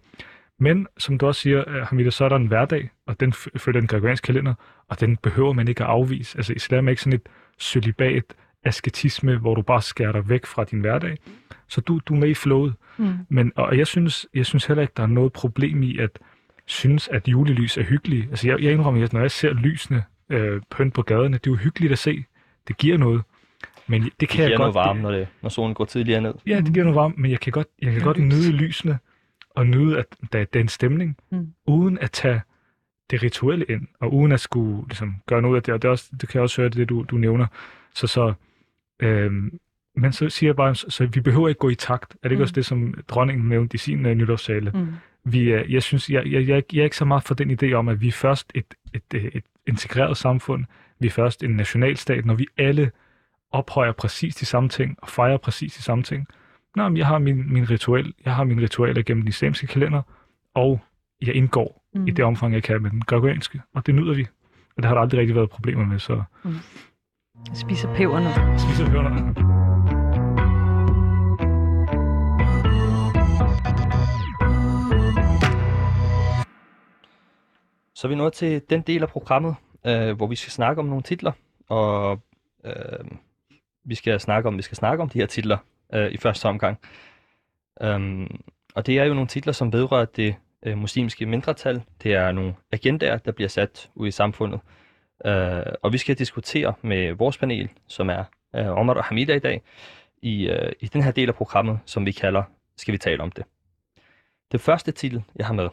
[0.59, 3.79] Men som du også siger, øh, Hamida, så er der en hverdag, og den følger
[3.79, 4.53] den gregorianske kalender,
[4.89, 6.37] og den behøver man ikke at afvise.
[6.37, 8.23] Altså islam er ikke sådan et celibat,
[8.65, 11.17] asketisme, hvor du bare skærer dig væk fra din hverdag.
[11.67, 12.73] Så du, du er med i flowet.
[12.97, 13.13] Mm.
[13.29, 16.19] Men, og jeg synes, jeg synes heller ikke, der er noget problem i at
[16.65, 18.27] synes, at julelys er hyggelige.
[18.29, 21.51] Altså jeg, jeg indrømmer, at når jeg ser lysene øh, pynt på gaderne, det er
[21.51, 22.23] jo hyggeligt at se.
[22.67, 23.21] Det giver noget.
[23.87, 26.21] Men det kan det giver jeg noget godt, varme, når, det, når solen går tidligere
[26.21, 26.33] ned.
[26.47, 28.99] Ja, det giver noget varme, men jeg kan godt, jeg kan godt nyde lysene,
[29.55, 31.53] og nyde, at der, er en stemning, mm.
[31.67, 32.41] uden at tage
[33.11, 35.91] det rituelle ind, og uden at skulle ligesom, gøre noget af det, og det, er
[35.91, 37.47] også, det kan jeg også høre det, du, du nævner.
[37.93, 38.33] Så, så
[38.99, 39.59] øhm,
[39.97, 42.13] men så siger jeg bare, så, så vi behøver ikke gå i takt.
[42.13, 42.43] Er det ikke Mm.
[42.43, 44.71] også det, som dronningen nævnte i sin uh, nytårssale?
[44.73, 44.87] Mm.
[45.23, 47.71] Vi, er- jeg synes, jeg, jeg, jeg, jeg er ikke så meget for den idé
[47.73, 50.65] om, at vi er først et, et, et, et integreret samfund,
[50.99, 52.91] vi er først en nationalstat, når vi alle
[53.51, 56.27] ophøjer præcis de samme ting og fejrer præcis de samme ting.
[56.75, 60.01] Nå, men jeg har min, min ritual, jeg har mine ritualer gennem den islamiske kalender,
[60.53, 60.81] og
[61.21, 62.07] jeg indgår mm.
[62.07, 64.27] i det omfang, jeg kan med den gregorianske, og det nyder vi.
[64.77, 66.23] Og det har der aldrig rigtig været problemer med, så
[67.53, 68.59] Spiser pebernød.
[68.59, 69.33] spiser vi under.
[77.95, 79.55] Så er vi nået til den del af programmet,
[79.85, 81.31] øh, hvor vi skal snakke om nogle titler,
[81.69, 82.19] og
[82.65, 83.05] øh,
[83.83, 85.57] vi skal snakke om, vi skal snakke om de her titler
[85.93, 86.79] øh, i første omgang.
[87.85, 88.41] Um,
[88.75, 91.83] og det er jo nogle titler, som vedrører det øh, muslimske mindretal.
[92.03, 94.59] Det er nogle agendaer, der bliver sat ud i samfundet.
[95.25, 98.23] Øh, og vi skal diskutere med vores panel, som er
[98.55, 99.61] øh, Omar og Hamida i dag,
[100.21, 102.43] i, øh, i den her del af programmet, som vi kalder
[102.77, 103.45] Skal vi tale om det?
[104.51, 105.69] Det første titel, jeg har med,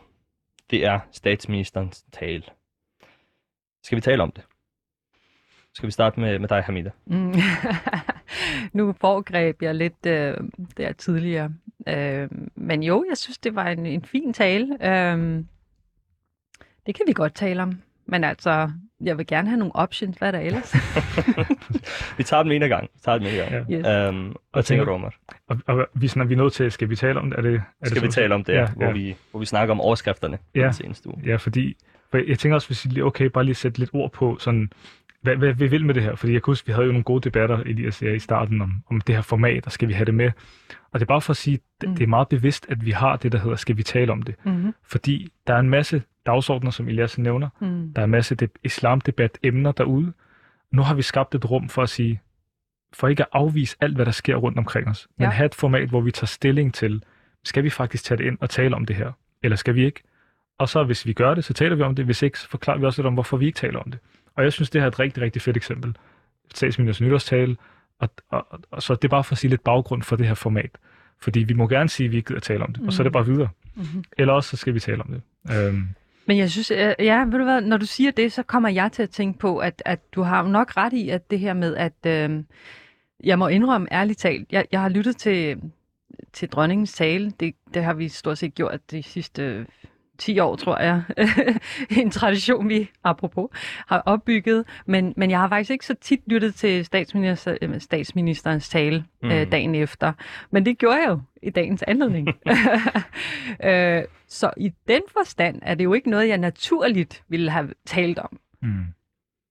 [0.71, 2.45] det er statsministerens tale.
[3.83, 4.45] Skal vi tale om det?
[5.75, 6.91] Skal vi starte med, med dig, Hamida?
[7.07, 7.35] Mm.
[8.73, 10.37] nu foregreb jeg lidt øh,
[10.77, 11.55] der tidligere.
[11.89, 14.67] Øh, men jo, jeg synes, det var en, en fin tale.
[14.81, 15.45] Øh,
[16.87, 17.83] det kan vi godt tale om.
[18.07, 20.17] Men altså, jeg vil gerne have nogle options.
[20.19, 20.75] Hvad er der ellers?
[22.19, 22.83] Vi tager dem en af gang.
[22.95, 23.73] Vi tager dem en af gang.
[23.73, 24.09] Yes.
[24.15, 25.15] Um, hvad tænker du, Omar?
[25.49, 27.39] Og, og vi, sådan, er vi nødt til, skal vi tale om det?
[27.39, 28.93] Er det, er det Skal vi sådan- tale om det, Ja, ja, hvor, ja.
[28.93, 30.61] Vi, hvor vi snakker om overskrifterne ja.
[30.61, 30.67] Ja.
[30.67, 31.23] den seneste uge?
[31.27, 31.77] Ja, fordi
[32.11, 34.71] for jeg tænker også, hvis I lige, okay, bare lige sætte lidt ord på, sådan,
[35.23, 36.15] hvad, hvad vi vil med det her.
[36.15, 38.61] Fordi jeg kunne huske, vi havde jo nogle gode debatter, Elias og jeg, i starten
[38.63, 40.31] om, om det her format, og skal vi have det med.
[40.93, 41.95] Og det er bare for at sige, det, Mm.
[41.95, 44.35] det er meget bevidst, at vi har det, der hedder, skal vi tale om det.
[44.45, 44.75] mm-hmm.
[44.85, 47.49] Fordi der er en masse dagsordner, som Elias nævner.
[47.61, 47.93] mm.
[47.95, 50.13] Der er en masse de- islamdebat emner derude.
[50.73, 52.21] Nu har vi skabt et rum for at sige,
[52.93, 55.31] for ikke at afvise alt, hvad der sker rundt omkring os, men Ja.
[55.31, 57.03] have et format, hvor vi tager stilling til,
[57.45, 60.03] skal vi faktisk tage det ind og tale om det her, eller skal vi ikke?
[60.59, 62.05] Og så hvis vi gør det, så taler vi om det.
[62.05, 64.01] Hvis ikke, så forklarer vi også lidt om, hvorfor vi ikke taler om det.
[64.37, 65.97] Og jeg synes, det her er et rigtig, rigtig fedt eksempel.
[66.55, 67.57] Statsministers nytårstale,
[67.99, 70.27] og, og, og, og så det er bare for at sige lidt baggrund for det
[70.27, 70.71] her format.
[71.21, 73.05] Fordi vi må gerne sige, at vi ikke gider tale om det, og så er
[73.05, 73.49] det bare videre.
[73.75, 74.05] Mm-hmm.
[74.19, 75.23] Eller også, så skal vi tale om det.
[75.57, 75.89] Øhm,
[76.27, 78.93] Men jeg synes, øh, ja, ved du hvad, når du siger det, så kommer jeg
[78.93, 81.77] til at tænke på, at, at du har nok ret i, at det her med,
[81.77, 82.45] at øh,
[83.25, 85.63] jeg må indrømme ærligt talt, jeg, jeg har lyttet til,
[86.33, 89.67] til dronningens tale, det, det har vi stort set gjort de sidste
[90.19, 91.03] 10 år, tror jeg.
[92.03, 93.49] en tradition, vi, apropos,
[93.87, 94.65] har opbygget.
[94.87, 99.31] Men, men jeg har faktisk ikke så tit lyttet til statsminister, øh, statsministerens tale mm.
[99.31, 99.51] øh, Mm.
[99.51, 100.13] dagen efter.
[100.51, 102.29] Men det gjorde jeg jo i dagens anledning.
[103.65, 108.19] øh, så i den forstand er det jo ikke noget, jeg naturligt ville have talt
[108.19, 108.39] om.
[108.63, 108.85] mm.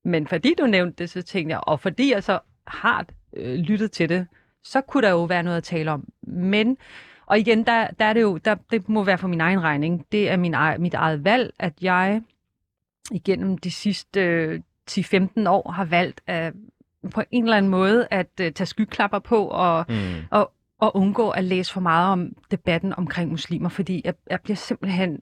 [0.06, 3.06] Men fordi du nævnte det, så tænkte jeg, og fordi jeg så har
[3.38, 4.28] øh, lyttet til det,
[4.64, 6.08] så kunne der jo være noget at tale om.
[6.24, 6.78] Men,
[7.32, 10.06] og igen, der, der er det jo, der, det må være for min egen regning.
[10.12, 12.22] Det er min, mit eget valg, at jeg
[13.12, 14.60] igennem de sidste øh,
[14.92, 16.54] 10-15 år har valgt at
[17.12, 19.96] på en eller anden måde at øh, tage skyklapper på og, Mm.
[20.80, 25.20] og undgå at læse for meget om debatten omkring muslimer, fordi jeg, jeg bliver simpelthen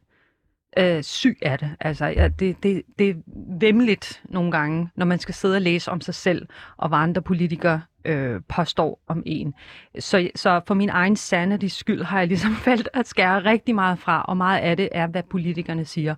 [0.77, 1.75] øh, syg af det.
[1.79, 3.13] Altså, ja, det, det, det er
[3.59, 7.21] vemmeligt nogle gange, når man skal sidde og læse om sig selv, og hvad andre
[7.21, 9.53] politikere øh, påstår om en.
[9.99, 13.99] Så, så for min egen sanity skyld har jeg ligesom valgt at skære rigtig meget
[13.99, 16.15] fra, og meget af det er, hvad politikerne siger.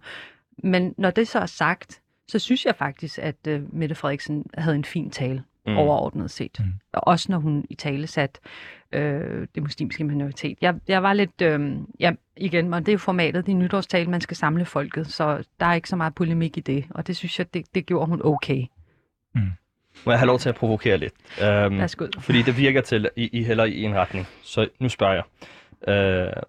[0.64, 4.76] Men når det så er sagt, så synes jeg faktisk, at øh, Mette Frederiksen havde
[4.76, 5.72] en fin tale Mm.
[5.72, 5.78] mm.
[5.78, 6.58] overordnet set.
[6.60, 6.66] Mm.
[6.66, 6.72] Mm.
[6.94, 8.40] Også når hun i tale sat
[8.92, 10.58] øh, det muslimske minoritet.
[10.62, 14.10] Jeg, jeg var lidt, øh, ja, igen, og det er jo formatet, det er nytårstale,
[14.10, 17.16] man skal samle folket, så der er ikke så meget polemik i det, og det
[17.18, 18.66] synes jeg, det, det gjorde hun okay.
[20.06, 21.14] Må jeg have lov til at provokere lidt?
[21.42, 22.08] Um, Værsgo.
[22.20, 24.28] fordi det virker til, at I, I hælder i en retning.
[24.44, 25.24] Så nu spørger jeg.
[26.28, 26.44] Uh,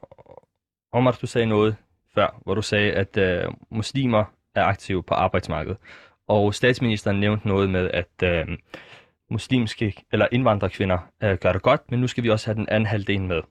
[0.92, 1.76] Omar, du sagde noget
[2.14, 5.78] før, hvor du sagde, at uh, muslimer er aktive på arbejdsmarkedet.
[6.28, 8.54] Og statsministeren nævnte noget med, at uh,
[9.32, 12.86] muslimske eller indvandrerkvinder uh, gør det godt, men nu skal vi også have den anden
[12.86, 13.42] halvdel med.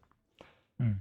[0.79, 0.95] Mm.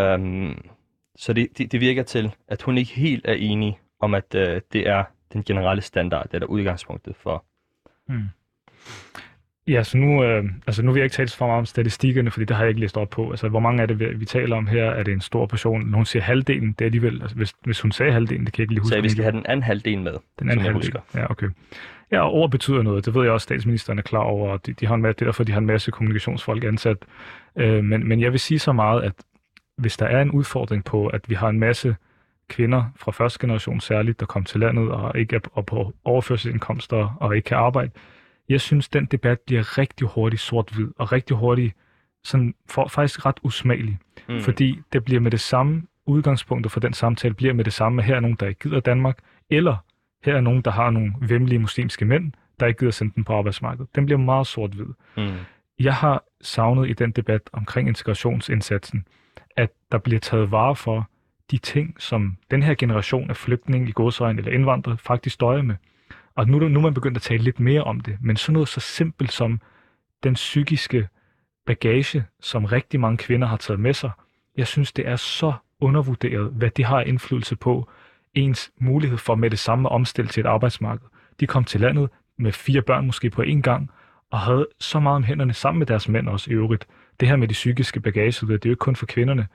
[0.00, 0.70] Um,
[1.16, 4.40] så det, det, det virker til, at hun ikke helt er enig om, at uh,
[4.72, 7.44] det er den generelle standard, eller udgangspunktet for
[8.08, 8.28] Mm.
[9.68, 12.44] Ja, så nu, øh, altså nu vil jeg ikke tale så meget om statistikkerne, fordi
[12.44, 13.30] det har jeg ikke læst op på.
[13.30, 14.84] Altså, hvor mange er det, vi, taler om her?
[14.84, 15.86] Er det en stor portion?
[15.86, 18.60] Når hun siger halvdelen, det er alligevel, altså, hvis, hvis hun sagde halvdelen, det kan
[18.60, 18.94] jeg ikke lige huske.
[18.94, 20.82] Så vi skal have den anden halvdel med, den anden halvdel.
[20.82, 21.00] husker.
[21.14, 21.46] Ja, okay.
[22.12, 23.06] Ja, og ord betyder noget.
[23.06, 24.50] Det ved jeg også, statsministeren er klar over.
[24.52, 26.96] og De, de har en, ma- det er derfor, de har en masse kommunikationsfolk ansat.
[27.58, 29.12] Øh, men, men jeg vil sige så meget, at
[29.78, 31.96] hvis der er en udfordring på, at vi har en masse
[32.48, 37.36] kvinder fra første generation særligt, der kom til landet og ikke er på overførselsindkomster og
[37.36, 37.90] ikke kan arbejde.
[38.48, 41.74] Jeg synes, den debat bliver rigtig hurtigt sort-hvid og rigtig hurtigt
[42.24, 43.98] sådan for, faktisk ret usmagelig.
[44.28, 44.40] Mm.
[44.40, 48.02] Fordi det bliver med det samme udgangspunkter for den samtale bliver med det samme.
[48.02, 49.18] Her er nogen, der ikke gider Danmark,
[49.50, 49.76] eller
[50.24, 53.38] her er nogen, der har nogle vemmelige muslimske mænd, der ikke gider sende den på
[53.38, 53.94] arbejdsmarkedet.
[53.94, 54.86] Den bliver meget sort-hvid.
[55.16, 55.32] Mm.
[55.80, 59.06] Jeg har savnet i den debat omkring integrationsindsatsen,
[59.56, 61.08] at der bliver taget vare for
[61.50, 65.74] de ting, som den her generation af flygtninge i godsøjen eller indvandrere faktisk støjer med.
[66.36, 68.68] Og nu, nu er man begyndt at tale lidt mere om det, men sådan noget
[68.68, 69.60] så simpelt som
[70.22, 71.08] den psykiske
[71.66, 74.10] bagage, som rigtig mange kvinder har taget med sig,
[74.56, 77.88] jeg synes, det er så undervurderet, hvad det har indflydelse på
[78.34, 81.06] ens mulighed for med det samme at omstille til et arbejdsmarked.
[81.40, 83.90] De kom til landet med fire børn måske på én gang,
[84.30, 86.86] og havde så meget om hænderne sammen med deres mænd også i øvrigt.
[87.20, 89.46] Det her med de psykiske bagage, det er jo ikke kun for kvinderne.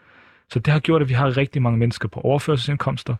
[0.49, 3.15] Så det har gjort, at vi har rigtig mange mennesker på overførselsindkomster.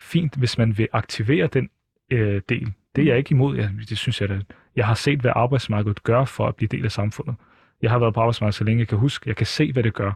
[0.00, 1.70] Fint, hvis man vil aktivere den
[2.10, 2.72] øh, del.
[2.96, 3.56] Det er jeg ikke imod.
[3.56, 4.42] Jeg, det synes jeg, at
[4.76, 7.34] jeg har set, hvad arbejdsmarkedet gør for at blive del af samfundet.
[7.82, 9.28] Jeg har været på arbejdsmarkedet så længe jeg kan huske.
[9.28, 10.12] Jeg kan se, hvad det gør.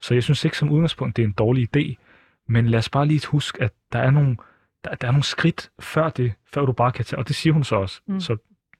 [0.00, 1.94] Så jeg synes ikke som udgangspunkt, det er en dårlig idé.
[2.48, 4.36] Men lad os bare lige huske, at der er nogle,
[4.84, 7.52] der, der er nogle skridt før det, før du bare kan tage, og det siger
[7.52, 8.00] hun så også.
[8.06, 8.20] Mm.
[8.20, 8.36] Så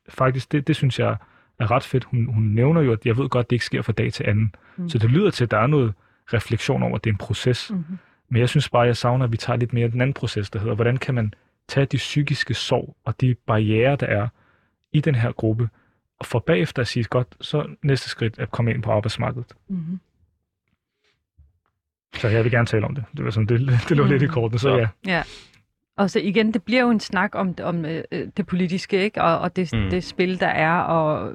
[0.08, 1.16] faktisk, det, det synes jeg
[1.58, 2.04] er ret fedt.
[2.04, 4.54] Hun, hun nævner jo, at jeg ved godt, det ikke sker fra dag til anden.
[4.76, 4.88] Mm.
[4.88, 5.94] Så det lyder til, at der er noget
[6.32, 7.70] refleksion over, at det er en proces.
[7.70, 7.98] Mm-hmm.
[8.28, 10.50] Men jeg synes bare, at jeg savner, at vi tager lidt mere den anden proces,
[10.50, 11.34] der hedder, hvordan kan man
[11.68, 14.28] tage de psykiske sorg og de barriere, der er
[14.92, 15.68] i den her gruppe,
[16.18, 19.52] og for bagefter at sige, godt, så næste skridt er at komme ind på arbejdsmarkedet.
[19.68, 20.00] Mm-hmm.
[22.14, 23.04] Så jeg vil gerne tale om det.
[23.16, 24.10] Det var sådan, det, det lå mm.
[24.10, 24.88] lidt i korten, så ja.
[25.06, 25.22] ja.
[25.96, 28.04] Og så igen, det bliver jo en snak om, om øh,
[28.36, 29.22] det politiske, ikke?
[29.22, 29.90] Og, og det, mm.
[29.90, 31.32] det spil, der er, og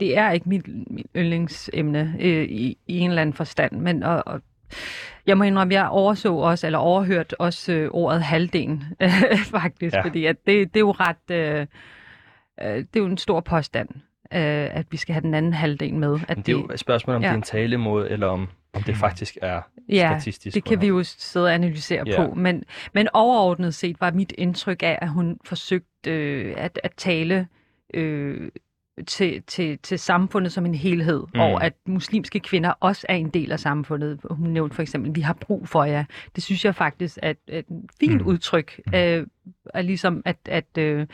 [0.00, 4.22] det er ikke mit, mit yndlingsemne øh, i, i en eller anden forstand, men og,
[4.26, 4.42] og,
[5.26, 8.84] jeg må indrømme, jeg overså også, eller overhørt også øh, ordet halvdelen,
[9.60, 10.04] faktisk, ja.
[10.04, 11.66] fordi at det, det er jo ret, øh,
[12.62, 13.88] øh, det er jo en stor påstand,
[14.32, 16.18] øh, at vi skal have den anden halvdel med.
[16.28, 17.28] At det er jo et spørgsmål, om ja.
[17.28, 19.00] det er en talemåde, eller om om det mm.
[19.00, 20.54] faktisk er ja, statistisk.
[20.54, 22.16] det kan vi jo sidde og analysere ja.
[22.16, 22.34] på.
[22.34, 27.48] Men, men overordnet set var mit indtryk af, at hun forsøgte øh, at, at tale
[27.94, 28.50] øh,
[29.06, 31.40] til, til, til samfundet som en helhed, mm.
[31.40, 34.20] og at muslimske kvinder også er en del af samfundet.
[34.30, 36.04] Hun nævnte for eksempel, vi har brug for jer.
[36.34, 37.64] Det synes jeg faktisk er et, et
[38.00, 38.26] fint mm.
[38.26, 39.26] udtryk, øh,
[39.74, 41.06] er ligesom at, at, øh,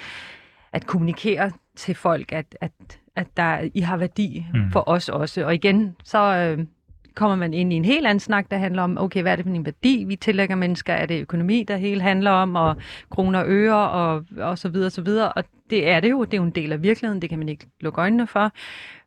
[0.72, 2.72] at kommunikere til folk, at, at,
[3.16, 4.70] at der, I har værdi mm.
[4.70, 5.44] for os også.
[5.44, 6.18] Og igen, så...
[6.18, 6.66] Øh,
[7.14, 9.44] kommer man ind i en helt anden snak, der handler om, okay, hvad er det
[9.44, 10.92] for en værdi, vi tillægger mennesker?
[10.92, 12.76] Er det økonomi, der hele handler om, og
[13.10, 15.32] kroner og øre, og, og så videre, og så videre.
[15.32, 17.48] Og det er det jo, det er jo en del af virkeligheden, det kan man
[17.48, 18.52] ikke lukke øjnene for.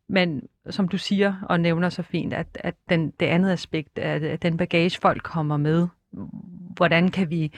[0.10, 4.24] Men som du siger og nævner så fint, at, at den, det andet aspekt, at,
[4.24, 5.88] at den bagage, folk kommer med,
[6.76, 7.52] hvordan kan vi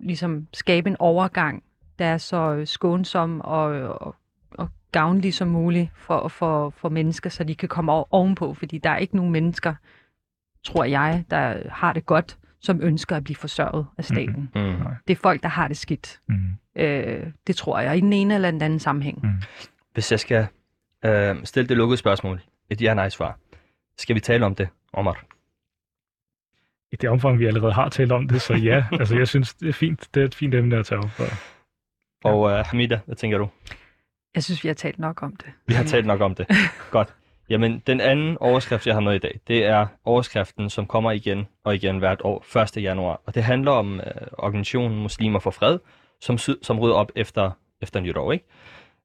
[0.00, 1.62] ligesom skabe en overgang,
[1.98, 3.64] der er så skånsom og,
[4.00, 4.14] og
[4.92, 8.96] gavnlig som muligt for, for, for mennesker, så de kan komme ovenpå, fordi der er
[8.96, 9.74] ikke nogen mennesker,
[10.64, 14.50] tror jeg, der har det godt, som ønsker at blive forsørget af staten.
[14.54, 14.60] Mm.
[14.60, 14.76] Mm.
[15.08, 16.20] Det er folk, der har det skidt.
[16.28, 16.36] Mm.
[16.76, 19.20] Øh, det tror jeg, i den ene eller den anden sammenhæng.
[19.22, 19.42] Mm.
[19.92, 20.46] Hvis jeg skal
[21.04, 23.38] øh, stille det lukkede spørgsmål, et ja-nej-svar,
[23.98, 25.24] skal vi tale om det, Omar?
[26.92, 28.84] I det omfang, vi allerede har talt om det, så ja.
[29.00, 30.08] altså, jeg synes, det er fint.
[30.14, 31.10] Det er et fint emne at tage op.
[31.10, 31.24] For.
[31.24, 31.30] Ja.
[32.24, 33.48] Og uh, Hamida, hvad tænker du?
[34.38, 35.46] Jeg synes, vi har talt nok om det.
[35.66, 36.46] Vi har talt nok om det.
[36.90, 37.14] Godt.
[37.50, 41.46] Jamen, den anden overskrift, jeg har med i dag, det er overskriften, som kommer igen
[41.64, 42.82] og igen hvert år, 1.
[42.82, 43.20] januar.
[43.26, 45.78] Og det handler om øh, organisationen Muslimer for Fred,
[46.20, 47.50] som, som rydder op efter,
[47.82, 48.44] efter nytår, ikke?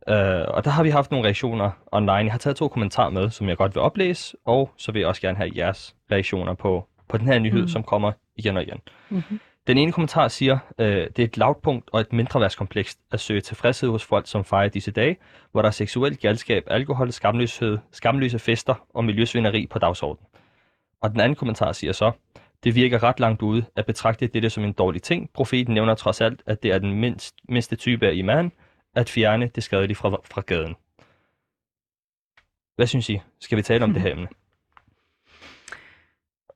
[0.10, 2.14] Øh, og der har vi haft nogle reaktioner online.
[2.14, 5.08] Jeg har taget to kommentarer med, som jeg godt vil oplæse, og så vil jeg
[5.08, 7.68] også gerne have jeres reaktioner på, på den her nyhed, mm.
[7.68, 8.82] som kommer igen og igen.
[9.10, 9.40] Mm-hmm.
[9.68, 13.90] Den ene kommentar siger, øh, det er et lavpunkt og et mindreværdskompleks at søge tilfredshed
[13.90, 15.18] hos folk, som fejrer disse dage,
[15.52, 20.28] hvor der er seksuel galskab, alkohol, skamløshed, skamløse fester og miljøsvineri på dagsordenen.
[21.02, 22.12] Og den anden kommentar siger så,
[22.64, 25.30] det virker ret langt ude at betragte dette som en dårlig ting.
[25.34, 28.52] Profeten nævner trods alt, at det er den mindst, mindste type af iman,
[28.96, 30.76] at fjerne det skadelige fra, fra gaden.
[32.76, 33.20] Hvad synes I?
[33.40, 34.28] Skal vi tale om det her emne?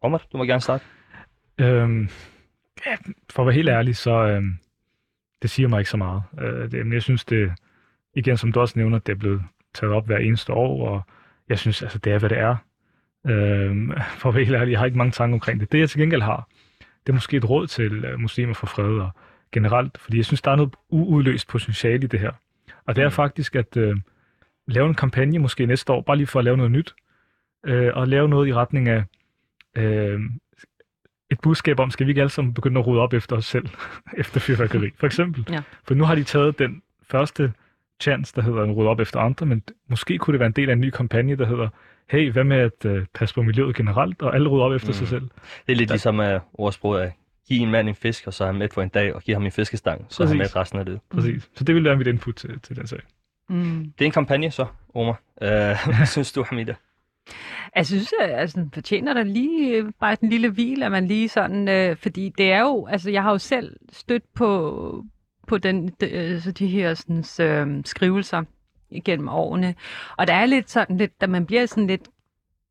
[0.01, 0.85] Omar, du må gerne starte.
[1.57, 2.09] Øhm,
[2.85, 2.95] ja,
[3.29, 4.57] for at være helt ærlig, så øhm,
[5.41, 6.23] det siger mig ikke så meget.
[6.41, 7.51] Øh, det, men jeg synes, det,
[8.15, 9.41] igen som du også nævner, det er blevet
[9.73, 11.01] taget op hver eneste år, og
[11.49, 12.55] jeg synes, altså, det er, hvad det er.
[13.27, 15.71] Øhm, for at være helt ærlig, jeg har ikke mange tanker omkring det.
[15.71, 18.99] Det, jeg til gengæld har, det er måske et råd til uh, muslimer for fred
[18.99, 19.09] og
[19.51, 22.31] generelt, fordi jeg synes, der er noget uudløst potentiale i det her.
[22.85, 23.11] Og det er mm.
[23.11, 23.97] faktisk at uh,
[24.67, 26.95] lave en kampagne måske næste år, bare lige for at lave noget nyt,
[27.67, 29.03] uh, og lave noget i retning af
[29.77, 30.21] uh,
[31.31, 33.67] et budskab om, skal vi ikke alle sammen begynde at rydde op efter os selv,
[34.17, 35.45] efter fyrværkeri, for eksempel.
[35.51, 35.61] Ja.
[35.83, 37.53] For nu har de taget den første
[38.01, 40.69] chance, der hedder at rydde op efter andre, men måske kunne det være en del
[40.69, 41.69] af en ny kampagne, der hedder,
[42.09, 44.93] hey, hvad med at uh, passe på miljøet generelt, og alle rydde op efter mm.
[44.93, 45.23] sig selv.
[45.67, 47.13] Det er lidt ligesom uh, ordsproget af,
[47.47, 49.35] giv en mand en fisk, og så er han med for en dag, og giv
[49.35, 50.55] ham en fiskestang, så er han Præcis.
[50.55, 50.99] med resten af det.
[51.09, 51.49] Præcis.
[51.55, 52.99] Så det vil være mit input til, til den sag.
[53.49, 53.93] Mm.
[53.97, 55.21] Det er en kampagne så, Omar.
[55.41, 55.47] Uh,
[55.97, 56.75] hvad synes du, Hamida?
[57.77, 61.29] Jeg synes, at altså, fortjener der lige øh, bare en lille hvil, at man lige
[61.29, 65.05] sådan, øh, fordi det er jo, altså jeg har jo selv stødt på,
[65.47, 68.43] på den, de, øh, så de her sådan, øh, skrivelser
[68.89, 69.75] igennem årene,
[70.17, 72.09] og der er lidt sådan lidt, da man bliver sådan lidt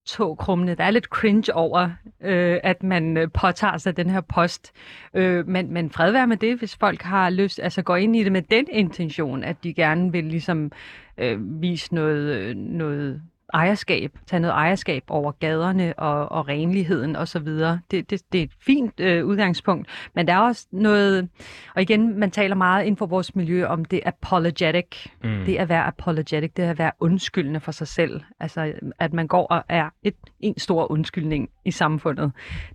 [0.07, 1.91] togkrummende, der er lidt cringe over,
[2.21, 4.73] øh, at man øh, påtager sig den her post.
[5.15, 8.25] Øh, men, men fred være med det, hvis folk har lyst, altså går ind i
[8.25, 10.73] det med den intention, at de gerne vil ligesom
[11.19, 13.23] øh, vise noget, noget
[13.55, 17.47] ejerskab, tage noget ejerskab over gaderne og, og renligheden osv.
[17.47, 21.29] Det, det, det er et fint øh, udgangspunkt, men der er også noget,
[21.75, 25.07] og igen, man taler meget inden for vores miljø om det apologetic.
[25.25, 25.45] Mm.
[25.47, 28.21] Det at være apologetic, det er at være undskyldende for sig selv.
[28.41, 32.33] Altså, at man går og er et, en stor undskyldning i samfundet.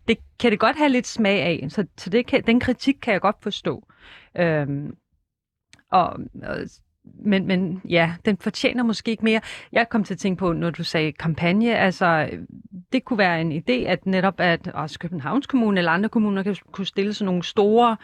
[0.07, 3.13] Det kan det godt have lidt smag af, så, så det kan, den kritik kan
[3.13, 3.87] jeg godt forstå.
[4.37, 4.95] Øhm,
[5.91, 6.57] og, og
[7.25, 9.41] men, men ja, den fortjener måske ikke mere.
[9.71, 12.29] Jeg kom til at tænke på, når du sagde kampagne, altså
[12.93, 16.55] det kunne være en idé, at netop at også Københavns Kommune eller andre kommuner kan,
[16.71, 17.97] kunne stille sådan nogle store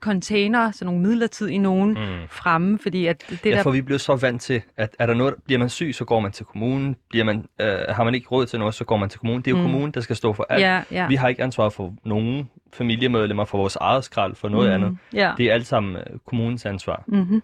[0.00, 2.28] container, sådan nogle midlertidige nogen Mm.
[2.28, 3.62] fremme, fordi at det ja, der...
[3.62, 6.20] for vi bliver så vant til, at er der noget, bliver man syg, så går
[6.20, 6.96] man til kommunen.
[7.10, 9.42] Bliver man, øh, har man ikke råd til noget, så går man til kommunen.
[9.42, 9.62] Det er jo Mm.
[9.62, 9.70] mm.
[9.70, 10.62] kommunen, der skal stå for alt.
[10.62, 11.06] ja, ja.
[11.06, 14.84] Vi har ikke ansvar for nogen familiemedlemmer, for vores eget skrald, for noget Mhm.
[14.84, 14.98] andet.
[15.14, 15.32] Ja.
[15.36, 17.04] Det er alt sammen øh, kommunens ansvar.
[17.06, 17.42] Mm-hmm.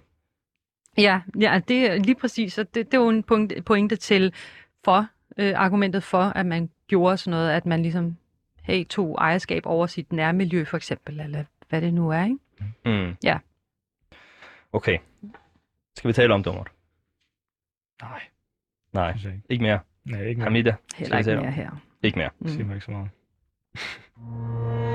[0.98, 4.34] Ja, ja, det er lige præcis, og det, det er jo en point, pointe til
[4.84, 5.06] for
[5.38, 8.16] øh, argumentet for, at man gjorde sådan noget, at man ligesom
[8.62, 12.38] hey, tog ejerskab over sit nærmiljø for eksempel, eller hvad det nu er, ikke?
[12.84, 13.16] Mm.
[13.24, 13.38] Ja.
[14.72, 14.98] Okay.
[15.96, 16.72] Skal vi tale om Omar?
[18.02, 18.20] Nej,
[18.92, 19.42] Nej, ikke.
[19.48, 19.78] ikke mere.
[20.04, 20.44] Nej, ikke mere.
[20.44, 21.52] Hamida, Heller ikke mere om?
[21.52, 21.70] her.
[22.02, 22.30] ikke mere.
[22.42, 23.10] Det siger mig ikke så meget.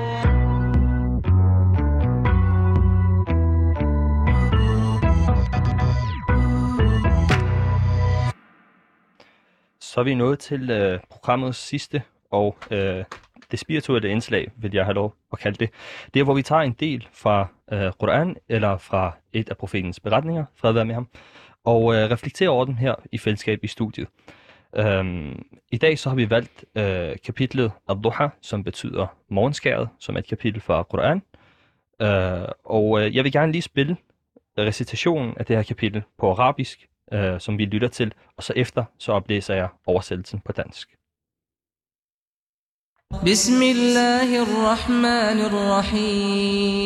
[9.94, 13.04] Så er vi nået til øh, programmets sidste og øh,
[13.50, 15.70] det spirituelle indslag, vil jeg have lov at kalde det.
[16.14, 20.00] Det er, hvor vi tager en del fra øh, Quran eller fra et af profetens
[20.00, 21.08] beretninger, fred være med ham,
[21.64, 24.08] og øh, reflekterer over dem her i fællesskab i studiet.
[24.76, 30.18] Øhm, I dag så har vi valgt øh, kapitlet Ad-Duha, som betyder morgenskæret, som er
[30.18, 31.22] et kapitel fra Quran.
[32.02, 33.96] Øh, og øh, jeg vil gerne lige spille
[34.58, 38.84] recitationen af det her kapitel på arabisk, øh, som vi lytter til, og så efter
[38.98, 40.96] så oplæser jeg oversættelsen på dansk.
[43.22, 46.84] بسم الله الرحمن الرحيم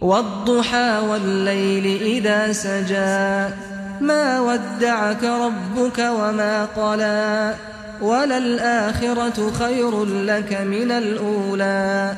[0.00, 3.54] والضحى والليل إذا سجى
[4.00, 7.54] ما ودعك ربك وما قلى
[8.00, 12.16] وللآخرة خير لك من الأولى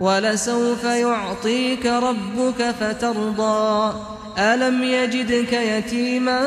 [0.00, 3.94] ولسوف يعطيك ربك فترضى
[4.38, 6.40] ألم يجدك يتيما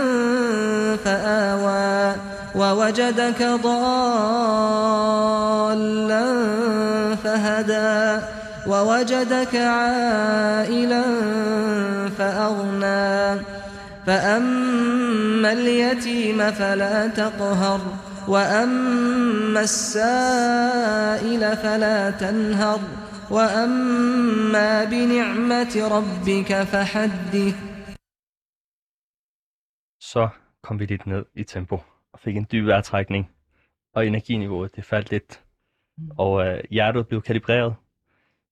[1.06, 2.16] فآوى
[2.56, 3.80] ووجدك ضالا
[7.24, 8.26] فهدى
[8.68, 11.04] ووجدك عائلا
[12.18, 13.42] فأغنى
[14.08, 17.82] فأما اليتيم فلا تقهر
[18.28, 22.80] وأما السائل فلا تنهر
[23.30, 27.69] وأما بنعمة ربك فحدث
[30.14, 30.30] Så
[30.62, 31.80] kom vi lidt ned i tempo
[32.14, 33.32] og fik en dyb vejrtrækning,
[33.94, 35.44] og energiniveauet det faldt lidt,
[36.18, 37.76] og øh, hjertet blev kalibreret.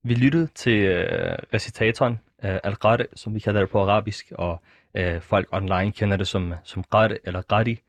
[0.03, 4.61] Vi lyttede til øh, recitatoren øh, al som vi kalder det på arabisk, og
[4.93, 7.79] øh, folk online kender det som, som Qari eller Qari.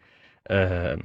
[0.50, 0.98] Øh,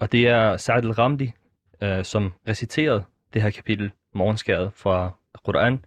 [0.00, 1.32] og det er Sa'd al-Ramdi,
[1.82, 5.10] øh, som reciterede det her kapitel, morgenskæret fra
[5.44, 5.84] Quran.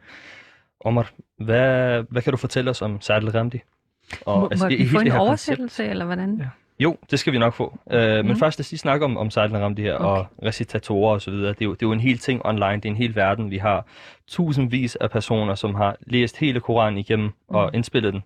[0.79, 3.59] Omar, hvad, hvad kan du fortælle os om Sa'd al-Ramdi?
[4.25, 6.37] Og, Må, må i vi få det en oversættelse, eller hvordan?
[6.39, 6.45] Ja.
[6.79, 7.79] Jo, det skal vi nok få.
[7.85, 8.35] Uh, Men Mhm.
[8.35, 10.05] først lad os lige snakke om, om Sejlen Ramdi her, okay.
[10.05, 11.49] og recitatorer og så videre.
[11.53, 13.51] Det er, jo, det er jo en hel ting online, det er en hel verden.
[13.51, 13.85] Vi har
[14.27, 17.75] tusindvis af personer, som har læst hele Koranen igennem og Mhm.
[17.75, 18.23] indspillet den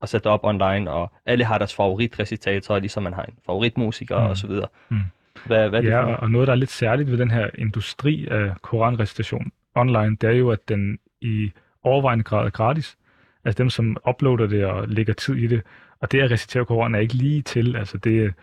[0.00, 4.14] og sat det op online, og alle har deres favoritrecitatorer, ligesom man har en favoritmusiker
[4.16, 4.66] og så videre.
[4.88, 5.00] Mhm.
[5.46, 6.20] Hvad, hvad er det Ja, for og, noget?
[6.20, 10.34] og noget, der er lidt særligt ved den her industri af koranrecitation online, det er
[10.34, 11.50] jo, at den i
[11.82, 12.96] overvejende grad er gratis.
[13.44, 15.62] Altså dem, som uploader det og lægger tid i det.
[16.00, 17.76] Og det at recitere koranen er ikke lige til.
[17.76, 18.34] Altså det,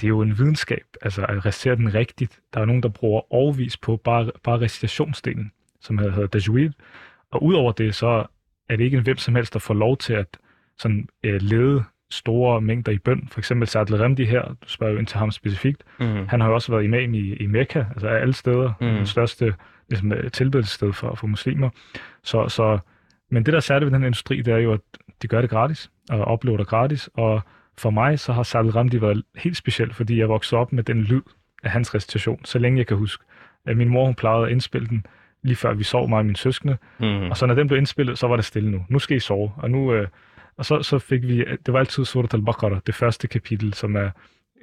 [0.00, 2.40] det er jo en videnskab, altså at recitere den rigtigt.
[2.54, 6.70] Der er nogen, der bruger overvis på bare, bare recitationsdelen, som hedder, Dajouid.
[7.30, 8.26] Og udover det, så
[8.68, 10.26] er det ikke en hvem som helst, der får lov til at
[10.78, 13.28] sådan, øh, lede store mængder i bøn.
[13.32, 15.82] For eksempel Sadl Remdi her, du spørger jo ind til ham specifikt.
[16.00, 16.06] Mm.
[16.28, 18.86] Han har jo også været imam i, i Mekka, altså af alle steder, Mm.
[18.86, 18.94] mm.
[18.94, 19.54] den største
[19.88, 21.70] ligesom, øh, tilbedelsessted for, for muslimer.
[22.22, 22.78] Så, så,
[23.30, 24.80] men det, der er særligt ved den her industri, det er jo, at
[25.22, 27.40] de gør det gratis, og oplever det gratis, og
[27.78, 31.00] for mig så har Sadl Ramdi været helt specielt, fordi jeg voksede op med den
[31.00, 31.22] lyd
[31.62, 33.24] af hans recitation, så længe jeg kan huske.
[33.66, 35.06] Min mor hun plejede at indspille den,
[35.42, 37.06] lige før vi sov, mig og mine søskende, Mm.
[37.30, 38.84] og så når den blev indspillet, så var det stille nu.
[38.88, 39.52] Nu skal I sove.
[39.56, 40.08] Og nu, øh,
[40.56, 44.10] og så, så fik vi, det var altid Surat al-Baqarah, det første kapitel, som er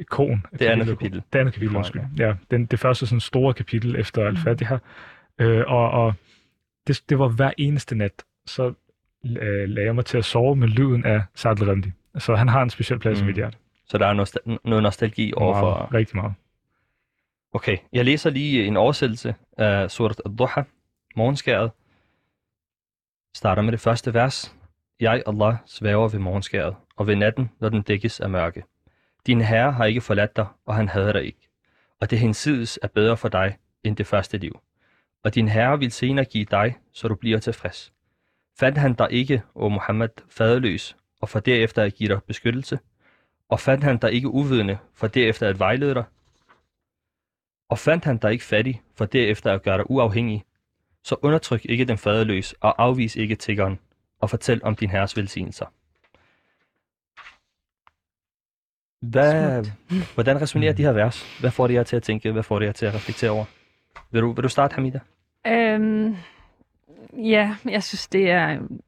[0.09, 0.45] kon.
[0.59, 1.21] Det andet kapitel.
[1.33, 2.01] Det andet kapitel, undskyld.
[2.19, 4.77] Ja, den, det første sådan store kapitel efter al-Fatiha.
[5.41, 6.13] Øh, og og
[6.87, 8.73] det, det var hver eneste nat, så
[9.25, 11.91] øh, lagde jeg mig til at sove med lyden af Sadl Ramdi.
[12.17, 13.23] Så han har en speciel plads mm.
[13.23, 13.57] i mit hjerte.
[13.85, 15.77] Så der er nostal- noget nostalgi overfor...
[15.77, 16.33] Meget, rigtig meget.
[17.53, 20.61] Okay, jeg læser lige en oversættelse af Surat al-Duha,
[21.15, 21.71] morgenskæret.
[23.35, 24.55] Starter med det første vers.
[24.99, 28.63] Jeg, Allah, svæver ved morgenskæret, og ved natten, når den dækkes af mørke.
[29.27, 31.49] Din herre har ikke forladt dig, og han hader dig ikke.
[32.01, 34.59] Og det hensides er bedre for dig, end det første liv.
[35.23, 37.92] Og din herre vil senere give dig, så du bliver tilfreds.
[38.59, 42.79] Fandt han dig ikke, o Muhammad, faderløs, og for derefter at give dig beskyttelse?
[43.49, 46.03] Og fandt han dig ikke uvidende, for derefter at vejlede dig?
[47.69, 50.43] Og fandt han dig ikke fattig, for derefter at gøre dig uafhængig?
[51.03, 53.79] Så undertryk ikke den faderløs, og afvis ikke tiggeren,
[54.19, 55.65] og fortæl om din herres velsignelser.
[59.01, 59.65] Hvad,
[60.13, 61.39] hvordan resonerer de her vers?
[61.39, 62.31] Hvad får det jer til at tænke?
[62.31, 63.45] Hvad får det jer til at reflektere over?
[64.11, 64.99] Vil du, vil du starte, Hamida?
[65.47, 66.15] Øhm,
[67.17, 68.81] ja, jeg synes, det er en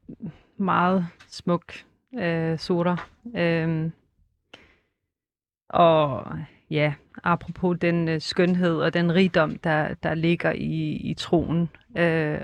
[0.58, 1.74] meget smuk
[2.20, 2.96] øh, soda.
[3.36, 3.92] Øhm,
[5.70, 6.28] og
[6.70, 11.70] ja, apropos den øh, skønhed og den rigdom, der, der ligger i, i troen.
[11.98, 12.40] Øh,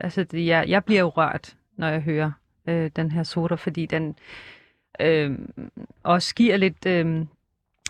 [0.00, 2.30] altså, det, jeg, jeg bliver jo rørt, når jeg hører
[2.66, 4.16] øh, den her soda, fordi den
[5.00, 5.38] øh,
[6.02, 7.26] også giver lidt øh,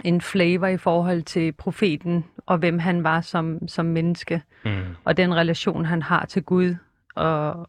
[0.05, 4.82] en flavor i forhold til profeten og hvem han var som, som menneske Mm.
[5.05, 6.74] og den relation, han har til Gud,
[7.14, 7.68] og,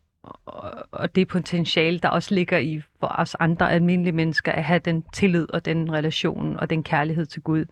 [0.92, 5.04] og, det potentiale, der også ligger i for os andre almindelige mennesker, at have den
[5.14, 7.66] tillid og den relation og den kærlighed til Gud.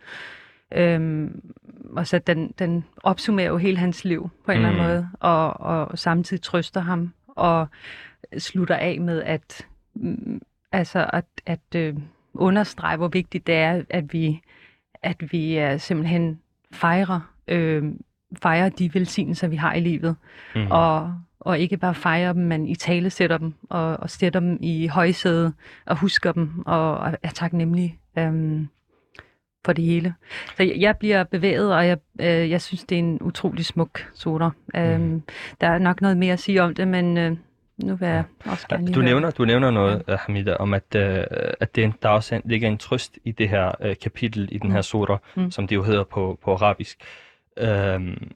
[0.72, 1.54] Øhm,
[1.98, 4.66] og så den, den opsummerer jo hele hans liv på en mm.
[4.66, 4.90] eller anden Mm.
[4.90, 7.68] måde, og, og samtidig trøster ham, og
[8.38, 10.42] slutter af med at, mm,
[10.72, 11.96] altså at, at øh,
[12.34, 14.42] understrege, hvor vigtigt det er, at vi,
[15.04, 16.40] at vi øh, simpelthen
[16.72, 17.84] fejrer øh,
[18.42, 20.16] fejre de velsignelser, vi har i livet.
[20.56, 20.68] Mm.
[20.72, 24.58] Og, og ikke bare fejre dem, men i tale sætter dem, og, og sætter dem
[24.62, 25.54] i højsædet,
[25.86, 28.68] og husker dem, og, og er taknemmelig øhm,
[29.66, 30.14] for det hele.
[30.58, 34.00] Så jeg, jeg bliver bevæget, og jeg, øh, jeg synes, det er en utrolig smuk
[34.14, 34.50] soda.
[34.76, 35.22] Øhm, Mm.
[35.62, 37.38] Der er nok noget mere at sige om det, men øh,
[37.84, 39.06] nu vil jeg også gerne Du høre.
[39.06, 40.16] nævner, du nævner noget, ja.
[40.20, 41.24] Hamida, om at, øh,
[41.60, 44.72] at det, der også er- ligger en trøst i det her øh, kapitel i den
[44.72, 44.84] her Mm.
[44.84, 45.52] sura, Mm.
[45.52, 46.98] som det jo hedder på, på arabisk,
[47.58, 48.32] øhm,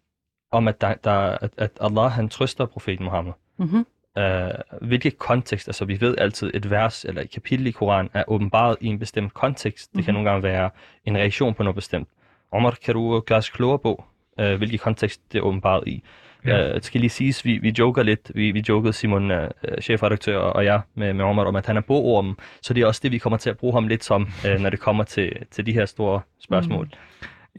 [0.53, 3.33] om at, der, der, at, at Allah han trøster profeten Muhammed.
[3.57, 3.85] Mm-hmm.
[4.17, 4.49] Øh,
[4.81, 8.77] hvilket kontekst, altså vi ved altid, et vers eller et kapitel i Koran er åbenbart
[8.81, 9.93] i en bestemt kontekst.
[9.93, 10.15] Det kan Mhm.
[10.15, 10.69] nogle gange være
[11.05, 12.07] en reaktion på noget bestemt.
[12.51, 14.03] Omar, kan du gøre os klogere på,
[14.39, 16.03] øh, hvilken kontekst det er åbenbart i?
[16.45, 16.69] Ja.
[16.69, 19.37] Uh, det skal lige siges, vi, vi joker lidt, vi, vi jokede Simon, uh,
[19.81, 22.99] chefredaktør og jeg med, med Omar om, at han er bogormen, så det er også
[23.03, 25.65] det, vi kommer til at bruge ham lidt som, uh, når det kommer til, til
[25.65, 26.89] de her store spørgsmål.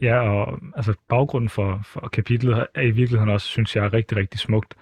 [0.01, 4.17] Ja, og altså, baggrunden for, for kapitlet er i virkeligheden også, synes jeg, er rigtig,
[4.17, 4.73] rigtig smukt.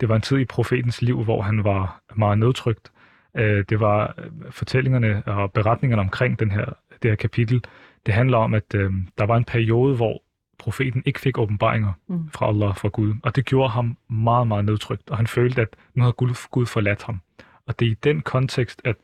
[0.00, 2.92] Det var en tid i profetens liv, hvor han var meget nedtrykt.
[3.36, 6.64] Øh, Det var øh, fortællingerne og beretningerne omkring den her,
[7.02, 7.64] det her kapitel.
[8.06, 10.22] Det handler om, at øh, der var en periode, hvor
[10.58, 12.30] profeten ikke fik åbenbaringer Mm.
[12.30, 13.14] fra Allah, fra Gud.
[13.22, 15.10] Og det gjorde ham meget, meget nedtrykt.
[15.10, 17.20] Og han følte, at nu havde Gud, Gud forladt ham.
[17.66, 18.96] Og det er i den kontekst, at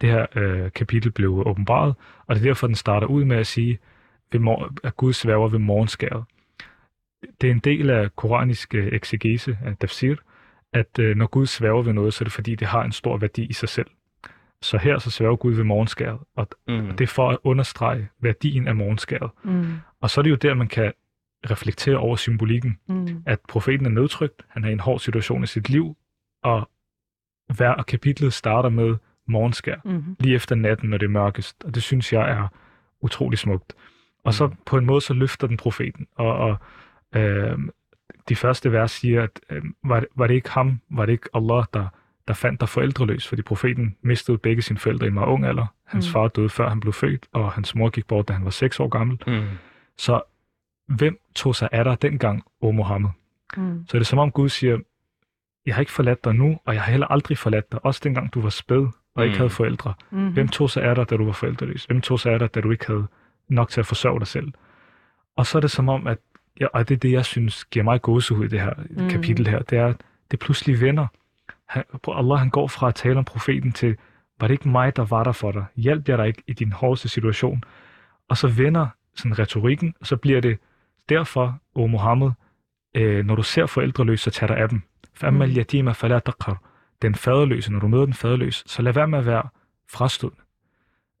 [0.00, 1.94] det her øh, kapitel blev åbenbaret.
[2.26, 3.78] Og det er derfor, den starter ud med at sige,
[4.38, 6.24] ved at Gud sværger ved morgenskæret.
[7.40, 10.16] Det er en del af koranisk eksegese, af tafsir,
[10.72, 13.16] at øh, når Gud sværger ved noget, så er det fordi, det har en stor
[13.16, 13.86] værdi i sig selv.
[14.62, 16.86] Så her så sværger Gud ved morgenskæret, og Mm.
[16.96, 19.30] det er for at understrege værdien af morgenskæret.
[19.44, 19.66] Mm.
[20.00, 20.92] Og så er det jo der, man kan
[21.50, 23.22] reflektere over symbolikken, Mm.
[23.26, 25.96] at profeten er nedtrykt, han er i en hård situation i sit liv,
[26.42, 26.70] og
[27.56, 28.96] hver kapitlet starter med
[29.28, 30.16] morgenskær, Mm.
[30.20, 32.48] lige efter natten, når det er mørkest, og det synes jeg er
[33.00, 33.72] utrolig smukt.
[34.24, 34.54] Og så Mm.
[34.66, 36.56] på en måde, så løfter den profeten, og, og
[37.20, 37.58] øh,
[38.28, 41.28] de første vers siger, at øh, var, det, var det ikke ham, var det ikke
[41.34, 41.86] Allah, der
[42.28, 45.66] der fandt dig forældreløs, fordi profeten mistede begge sine forældre i en meget ung alder.
[45.86, 46.12] Hans Mm.
[46.12, 48.80] far døde før han blev født, og hans mor gik bort, da han var 6
[48.80, 49.18] år gammel.
[49.26, 49.42] Mm.
[49.98, 50.20] Så
[50.88, 53.10] hvem tog sig af dig dengang, o Mohammed?
[53.56, 53.84] Mm.
[53.88, 54.78] Så er det som om Gud siger,
[55.66, 58.34] jeg har ikke forladt dig nu, og jeg har heller aldrig forladt dig, også dengang
[58.34, 59.38] du var spæd og ikke Mm.
[59.38, 59.94] havde forældre.
[60.10, 60.32] Mm.
[60.32, 61.84] Hvem tog sig af dig, da du var forældreløs?
[61.84, 63.06] Hvem tog sig af dig, da du ikke havde
[63.48, 64.52] nok til at forsørge dig selv?
[65.36, 66.18] Og så er det som om, at
[66.60, 69.08] ja, og det er det, jeg synes giver mig gåsehud i det her Mm.
[69.08, 69.96] kapitel her, det er, at
[70.30, 71.06] det pludselig vender.
[71.68, 73.96] Han, Allah han går fra at tale om profeten til,
[74.40, 75.64] var det ikke mig, der var der for dig?
[75.76, 77.64] Hjælp jeg dig ikke i din hårdeste situation?
[78.28, 80.58] Og så vender sådan retorikken, og så bliver det
[81.08, 82.30] derfor, o Mohammed,
[82.94, 84.82] øh, når du ser forældreløse, så tag dig af dem.
[85.14, 85.36] For Mm.
[85.84, 85.94] mm.
[85.94, 86.62] fala taqhar.
[87.02, 89.48] Den faderløse, når du møder den faderløse, så lad være med at være
[89.90, 90.40] frastødende.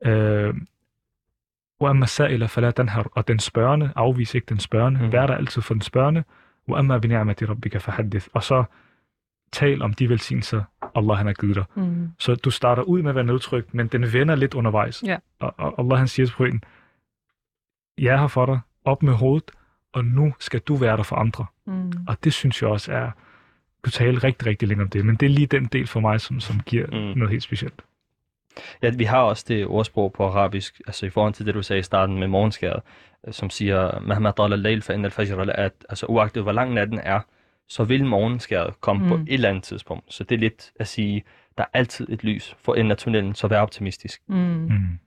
[0.06, 0.54] Øh,
[1.83, 4.99] وَأَمَّا السَّائِلَ فَلَا تَنْهَرْ Og den spørgende, afvis ikke den spørgende.
[4.99, 5.05] Mm.
[5.05, 5.11] Mm.
[5.11, 6.23] Vær der altid for den spørgende.
[6.71, 8.63] وَأَمَّا بِنِعْمَةِ رَبِّكَ فَحَدِّثْ Og så
[9.51, 10.63] tal om de velsignelser,
[10.95, 11.65] Allah han har givet dig.
[11.75, 12.09] Mm.
[12.19, 15.03] Så du starter ud med at være nedtrykt, men den vender lidt undervejs.
[15.05, 15.17] Ja.
[15.39, 16.63] Og, og Allah han siger til profeten,
[17.97, 19.51] jeg er her for dig, op med hovedet,
[19.93, 21.45] og nu skal du være der for andre.
[21.65, 21.91] Mm.
[22.07, 23.11] Og det synes jeg også er,
[23.85, 26.21] du taler rigtig, rigtig længe om det, men det er lige den del for mig,
[26.21, 26.93] som, som giver Mm.
[26.93, 27.17] mm.
[27.17, 27.81] noget helt specielt.
[28.82, 31.80] Ja, vi har også det ordsprog på arabisk, altså i forhold til det, du sagde
[31.80, 32.82] i starten med morgenskæret,
[33.26, 37.00] øh, som siger, Mahma tala layl fa inna al-fajr at altså uagtet hvor lang natten
[37.02, 37.20] er,
[37.68, 39.08] så vil morgenskæret komme mm.
[39.08, 40.14] på et eller andet tidspunkt.
[40.14, 41.24] Så det er lidt at sige,
[41.58, 44.22] der er altid et lys for enden af tunnelen, så vær optimistisk.
[44.28, 44.36] Mm.
[44.36, 44.98] Mm.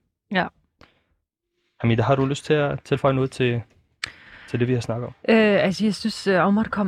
[1.80, 3.62] Hamida, har du lyst til at tilføje noget til,
[4.48, 5.14] til det, vi har snakket om?
[5.30, 6.88] Øh, altså, jeg synes, uh, Omar kom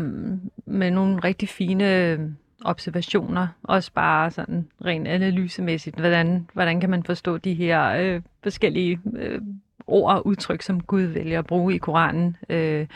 [0.65, 2.19] med nogle rigtig fine øh,
[2.65, 3.47] observationer.
[3.63, 5.99] Også bare sådan rent analysemæssigt.
[5.99, 9.41] Hvordan, hvordan kan man forstå de her øh, forskellige øh,
[9.87, 12.37] ord og udtryk, som Gud vælger at bruge i Koranen.
[12.49, 12.87] Øh,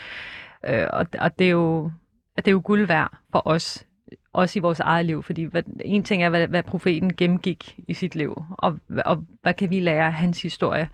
[0.68, 1.90] øh, og, og det er jo
[2.36, 3.86] det er jo guld værd for os,
[4.32, 7.94] også i vores eget liv, fordi hvad, en ting er, hvad, hvad profeten gennemgik i
[7.94, 10.88] sit liv, og, og hvad kan vi lære af hans historie.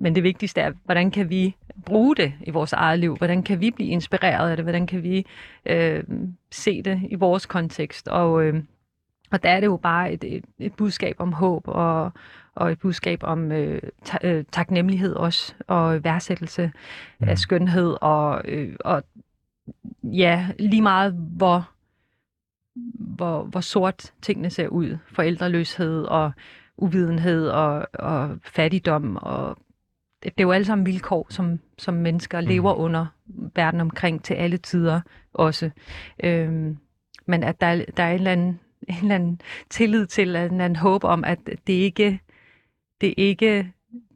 [0.00, 3.16] Men det vigtigste er, hvordan kan vi bruge det i vores eget liv?
[3.16, 4.64] Hvordan kan vi blive inspireret af det?
[4.64, 5.26] Hvordan kan vi
[5.66, 6.04] øh,
[6.50, 8.08] se det i vores kontekst?
[8.08, 8.62] Og, øh,
[9.30, 12.12] og der er det jo bare et, et, et budskab om håb og,
[12.54, 16.72] og et budskab om øh, ta, øh, taknemmelighed også, og værdsættelse
[17.18, 17.28] mm.
[17.28, 19.02] af skønhed, og, øh, og
[20.02, 21.70] ja, lige meget hvor,
[22.94, 24.98] hvor, hvor sort tingene ser ud.
[25.06, 26.32] Forældreløshed og
[26.76, 29.16] uvidenhed og, og fattigdom.
[29.16, 29.58] Og
[30.22, 32.46] det, det er jo alle sammen vilkår, som, som mennesker mm.
[32.46, 33.06] lever under
[33.54, 35.00] verden omkring til alle tider
[35.32, 35.70] også.
[36.24, 36.76] Øhm,
[37.26, 39.40] men at der, der er en eller, anden, en eller anden
[39.70, 42.20] tillid til, en eller anden håb om, at det ikke
[43.00, 43.72] det ikke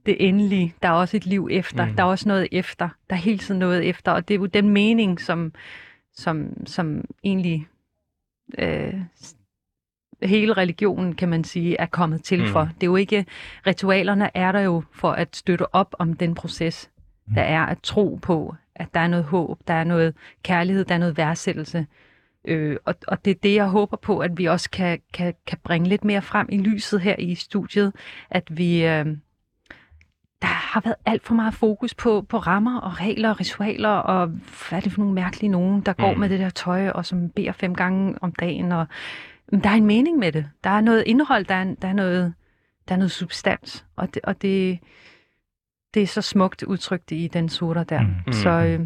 [0.07, 0.75] det endelige.
[0.83, 1.87] Der er også et liv efter.
[1.87, 1.95] Mm.
[1.95, 2.89] Der er også noget efter.
[3.11, 4.13] Der er hele tiden noget efter.
[4.13, 5.53] Og det er jo den mening, som,
[6.13, 7.67] som, som egentlig
[8.59, 8.95] øh,
[10.25, 12.49] hele religionen, kan man sige, er kommet til Mm.
[12.49, 12.61] for.
[12.61, 13.25] Det er jo ikke,
[13.67, 16.91] ritualerne er der jo for at støtte op om den proces,
[17.35, 20.95] der er at tro på, at der er noget håb, der er noget kærlighed, der
[20.95, 21.87] er noget værdsættelse.
[22.45, 25.59] Øh, og, og det er det, jeg håber på, at vi også kan, kan, kan
[25.65, 27.93] bringe lidt mere frem i lyset her i studiet,
[28.31, 28.87] at vi...
[28.87, 29.07] Øh,
[30.43, 34.27] der har været alt for meget fokus på, på rammer og regler og ritualer, og
[34.27, 36.21] hvad er det for nogle mærkelige nogen, der går Mm.
[36.21, 38.73] med det der tøj, og som beder fem gange om dagen.
[38.73, 38.87] Og,
[39.51, 40.47] der er en mening med det.
[40.65, 42.35] Der er noget indhold, der er, der er, noget,
[42.89, 44.79] der er noget substans, og det, og det,
[45.95, 48.01] det er så smukt udtrykt i den sura der.
[48.27, 48.33] Mm.
[48.33, 48.81] Så øh,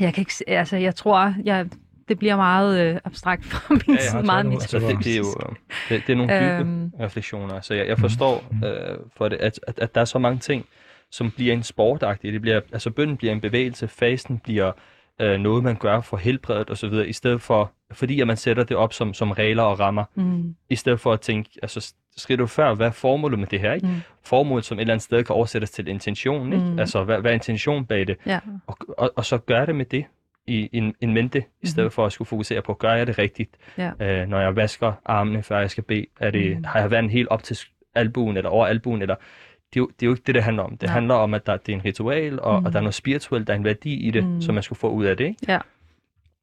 [0.00, 1.66] jeg kan ikke, se- altså jeg tror, jeg,
[2.08, 4.56] det bliver meget øh, abstrakt fra min Ja, side, meget mit.
[4.56, 5.56] det Altså, det, det, er jo øh,
[5.88, 6.92] det, det er nogle dybe Øhm.
[7.00, 7.60] refleksioner.
[7.60, 10.64] Så jeg, jeg forstår øh, for det, at, at, at der er så mange ting,
[11.10, 12.32] som bliver en sportagtig.
[12.32, 14.72] Det bliver, altså bønden bliver en bevægelse, fasten bliver
[15.20, 18.76] øh, noget, man gør for helbredet osv., i stedet for, fordi at man sætter det
[18.76, 22.46] op som, som regler og rammer, Mm, i stedet for at tænke, altså skrev du
[22.46, 23.86] før, hvad er formålet med det her, ikke?
[23.86, 23.92] mm,
[24.24, 26.64] Formålet, som et eller andet sted kan oversættes til intention, ikke?
[26.64, 26.78] Mm.
[26.78, 28.16] Altså, hvad, hvad er intention bag det?
[28.26, 28.38] ja.
[28.66, 30.04] Og, og, og så gør det med det
[30.46, 31.90] i en, en mente, i stedet Mhm.
[31.92, 33.50] for at skulle fokusere på, gør jeg det rigtigt?
[33.78, 33.90] Ja.
[34.00, 36.64] Øh, når jeg vasker armene, før jeg skal bede, er det, Mhm.
[36.64, 37.58] har jeg vand helt op til
[37.94, 39.14] albuen, eller over albuen, eller
[39.74, 40.70] det er, jo, det er jo ikke det, det handler om.
[40.70, 40.92] Det Nej.
[40.94, 42.66] handler om, at der, det er en ritual, og, Mhm.
[42.66, 44.40] og der er noget spirituelt, der er en værdi i det, Mhm.
[44.42, 45.24] som man skulle få ud af det.
[45.26, 45.58] Ikke?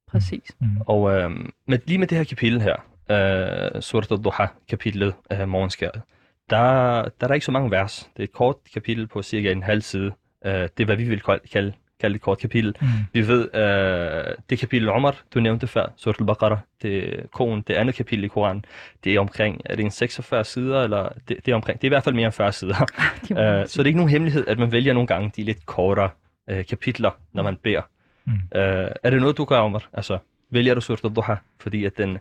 [0.08, 0.56] Præcis.
[0.60, 0.66] Mm.
[0.86, 1.30] Og øh,
[1.66, 2.76] med, lige med det her kapitel her,
[3.10, 6.02] øh, Surat al-Duha, kapitlet af morgenskæret,
[6.50, 6.56] der,
[7.02, 8.10] der er der ikke så mange vers.
[8.16, 10.12] Det er et kort kapitel på cirka en halv side.
[10.46, 11.22] Øh, det er, hvad vi vil
[11.52, 12.76] kalde, kalde, et kort kapitel.
[12.80, 12.86] Mm.
[13.12, 17.94] Vi ved, øh, det kapitel Omar, du nævnte før, Surat al-Baqarah, det, Koran, det andet
[17.94, 18.64] kapitel i Koranen,
[19.04, 21.88] det er omkring, er det en 46 sider, eller det, det er omkring, det er
[21.88, 22.74] i hvert fald mere end 40 sider.
[23.28, 25.42] De må Øh, så det er ikke nogen hemmelighed, at man vælger nogle gange de
[25.42, 26.10] lidt kortere
[26.50, 27.82] øh, kapitler, når man beder.
[28.24, 28.32] Mm.
[28.32, 29.88] Øh, er det noget, du gør, Omar?
[29.92, 30.18] Altså,
[30.50, 32.18] vælger du Surat al-Duha, fordi at den,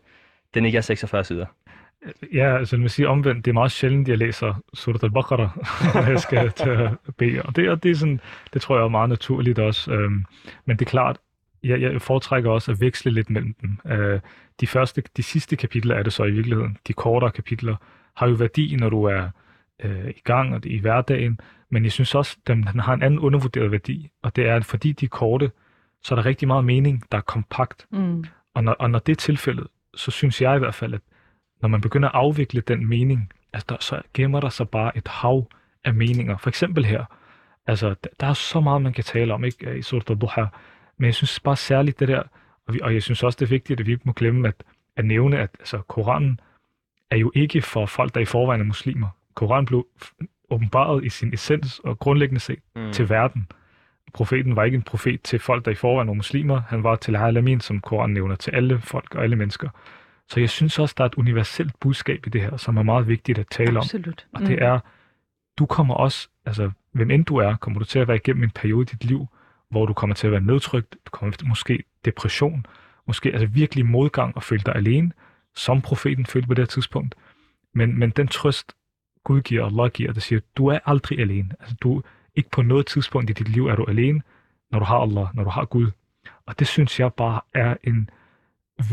[0.53, 1.45] den ikke er 46 sider?
[2.33, 5.49] Ja, altså man siger omvendt, det er meget sjældent, jeg læser Surat al-Baqarah,
[5.95, 7.41] når jeg skal til at bede.
[7.41, 8.19] Og det, og det, er sådan,
[8.53, 9.91] det tror jeg er meget naturligt også.
[9.91, 10.25] Øhm,
[10.65, 11.17] men det er klart,
[11.63, 13.79] jeg, jeg foretrækker også at veksle lidt mellem dem.
[13.91, 14.19] Øh,
[14.59, 16.77] de, første, de sidste kapitler er det så i virkeligheden.
[16.87, 17.75] De kortere kapitler
[18.15, 19.29] har jo værdi, når du er
[19.83, 21.39] øh, i gang og det i hverdagen.
[21.69, 24.09] Men jeg synes også, at den har en anden undervurderet værdi.
[24.23, 25.51] Og det er, at fordi de er korte,
[26.03, 27.85] så er der rigtig meget mening, der er kompakt.
[27.91, 28.25] Mm.
[28.53, 31.01] Og når, og når det er tilfældet, så synes jeg i hvert fald, at
[31.65, 35.07] når man begynder at afvikle den mening, altså der, så gemmer der sig bare et
[35.07, 35.47] hav
[35.83, 36.37] af meninger.
[36.37, 37.05] For eksempel her,
[37.67, 40.45] altså der, der er så meget, man kan tale om ikke, i Surat al-Duha,
[40.97, 42.23] men jeg synes bare særligt det der,
[42.67, 44.63] og, vi, og jeg synes også, det er vigtigt, at vi ikke må glemme at,
[44.95, 46.39] at nævne, at altså, Koranen
[47.11, 49.07] er jo ikke for folk, der i forvejen er muslimer.
[49.33, 49.87] Koranen blev
[50.49, 52.91] åbenbaret i sin essens og grundlæggende set mm.
[52.91, 53.47] til verden.
[54.13, 56.61] Profeten var ikke en profet til folk, der i forvejen var muslimer.
[56.67, 59.69] Han var til alamin, som Koranen nævner, til alle folk og alle mennesker.
[60.29, 63.07] Så jeg synes også, der er et universelt budskab i det her, som er meget
[63.07, 64.25] vigtigt at tale Absolut.
[64.33, 64.41] om.
[64.41, 64.79] Og det er,
[65.57, 68.51] du kommer også, altså hvem end du er, kommer du til at være igennem en
[68.51, 69.27] periode i dit liv,
[69.69, 72.65] hvor du kommer til at være nedtrykt, du kommer til måske depression,
[73.07, 75.11] måske altså virkelig modgang og føle dig alene,
[75.55, 77.15] som profeten følte på det her tidspunkt.
[77.73, 78.73] Men, men den trøst,
[79.23, 81.51] Gud giver, Allah giver, der siger, du er aldrig alene.
[81.59, 82.01] Altså, du,
[82.35, 84.21] ikke på noget tidspunkt i dit liv er du alene,
[84.71, 85.91] når du har Allah, når du har Gud.
[86.45, 88.09] Og det synes jeg bare er en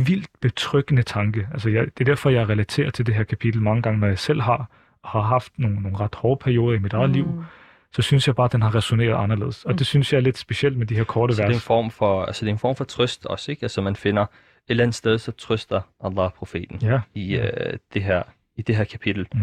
[0.06, 1.48] vildt betryggende tanke.
[1.52, 4.18] Altså, jeg, det er derfor, jeg relaterer til det her kapitel mange gange, når jeg
[4.18, 4.70] selv har,
[5.04, 7.14] har haft nogle, nogle ret hårde perioder i mit eget mm.
[7.14, 7.44] liv,
[7.92, 9.64] så synes jeg bare, at den har resoneret anderledes.
[9.64, 9.76] Og Mm.
[9.78, 11.62] det synes jeg er lidt specielt med de her korte Så det er en vers.
[11.64, 13.62] form for, altså det er en form for trøst også, ikke?
[13.62, 14.28] Altså man finder et
[14.68, 17.00] eller andet sted, så trøster Allah profeten Ja.
[17.14, 18.22] i, øh, det her,
[18.56, 19.26] i det her kapitel.
[19.34, 19.40] Mm.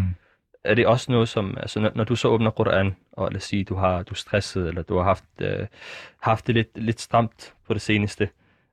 [0.63, 3.43] Er det også noget, som, altså når, når du så åbner Quran, og lad os
[3.43, 5.67] sige, du har du er stresset, eller du har haft, øh,
[6.21, 8.29] haft det lidt, lidt stramt på det seneste,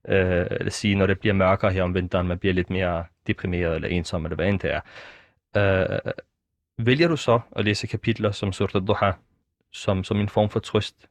[0.09, 3.05] øh, lad os sige, når det bliver mørkere her om vinteren, man bliver lidt mere
[3.27, 4.81] deprimeret eller ensom, eller hvad end det er.
[5.57, 6.13] Øh,
[6.79, 9.13] vælger du så at læse kapitler som Surat al-Duha,
[9.73, 11.09] som, som en form for trøst?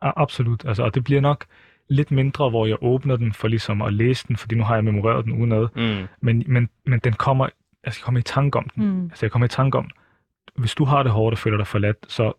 [0.00, 0.64] Absolut.
[0.64, 1.44] Altså, og det bliver nok
[1.88, 4.84] lidt mindre, hvor jeg åbner den for ligesom at læse den, fordi nu har jeg
[4.84, 5.68] memoreret den udenad.
[5.76, 6.06] Mm.
[6.20, 7.48] Men, men, men den kommer,
[7.84, 8.84] altså jeg kommer i tanke om den.
[8.84, 9.04] Mm.
[9.04, 9.90] Altså jeg kommer i tanke om,
[10.54, 12.32] hvis du har det hårdt og føler dig forladt, så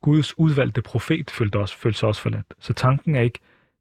[0.00, 2.54] Guds udvalgte profet følte, også, følte sig også forladt.
[2.58, 3.38] Så tanken er ikke,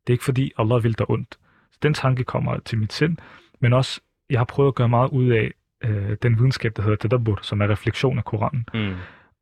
[0.10, 1.38] det er ikke fordi Allah vil dig ondt.
[1.72, 3.18] Så den tanke kommer til mit sind,
[3.60, 5.51] men også, jeg har prøvet at gøre meget ud af
[5.84, 8.66] øh, den videnskab, der hedder Tadabbur, som er refleksion af Koranen.
[8.74, 8.93] Mm.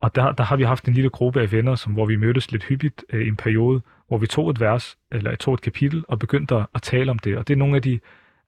[0.01, 2.51] Og der, der har vi haft en lille gruppe af venner, som, hvor vi mødtes
[2.51, 6.03] lidt hyppigt øh, i en periode, hvor vi tog et vers, eller tog et kapitel,
[6.07, 7.37] og begyndte at, at tale om det.
[7.37, 7.99] Og det er nogle af de,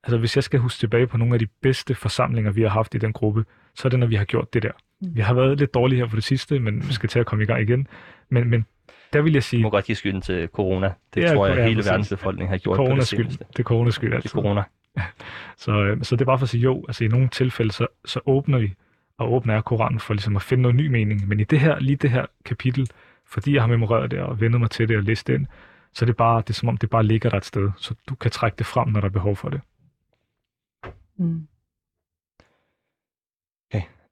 [0.04, 2.96] altså hvis jeg skal huske tilbage på nogle af de bedste forsamlinger, vi har haft
[2.96, 3.46] i den gruppe,
[3.76, 4.72] så er det, når vi har gjort det der.
[5.02, 5.16] Mm.
[5.16, 7.44] Vi har været lidt dårlige her på det sidste, men vi skal til at komme
[7.44, 7.88] i gang igen.
[8.30, 8.66] Men, men
[9.14, 10.94] der vil jeg Du sige, må godt give skylden til corona.
[11.14, 11.90] Det Ja, tror jeg, ja, hele præcis.
[11.92, 13.26] verdens befolkning har gjort på coronas det skyld.
[13.26, 13.46] seneste.
[13.52, 14.64] Det er coronas skyld Det er corona.
[15.58, 17.88] Så, øh, så det er bare for at sige, jo, altså i nogle tilfælde, så,
[18.06, 18.74] så åbner vi,
[19.18, 21.28] og åbner jeg Koranen for ligesom at finde noget ny mening.
[21.28, 22.90] Men i det her, lige det her kapitel,
[23.26, 25.48] fordi jeg har memoreret det og vendet mig til det og læst det ind,
[25.94, 27.96] så er det bare, det er som om det bare ligger der et sted, så
[28.10, 29.62] du kan trække det frem, når der er behov for det.
[31.18, 31.48] Mm.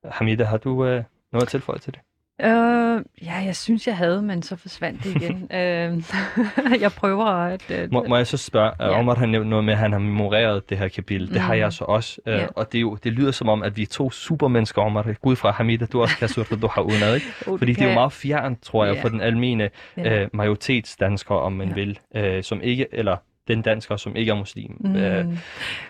[0.05, 2.01] Hamida, har du øh, noget at tilføje til det?
[2.41, 5.43] Øh, ja, jeg synes, jeg havde, men så forsvandt det igen.
[5.57, 6.03] øh,
[6.83, 7.71] jeg prøver at...
[7.71, 8.85] Øh, Må, må jeg så spørge, Ja.
[8.85, 8.99] ja.
[8.99, 11.33] Omar har nævnt noget med, at han har memoreret det her kapitel.
[11.33, 11.59] Det har Mm.
[11.59, 12.21] jeg så også.
[12.25, 12.45] Øh, Ja.
[12.55, 15.13] Og det, er jo, det lyder som om, at vi er to supermennesker, Omar.
[15.21, 17.27] Gud fra Hamida, du også kan surfe, du har udenad, ikke?
[17.47, 19.01] oh, Fordi det er jo meget fjern, tror jeg, Ja.
[19.03, 21.73] for den almene øh, majoritetsdansker, om man Ja.
[21.73, 23.17] vil, øh, som ikke, eller
[23.47, 24.77] den dansker, som ikke er muslim.
[24.79, 24.95] Mm.
[24.95, 25.25] Øh,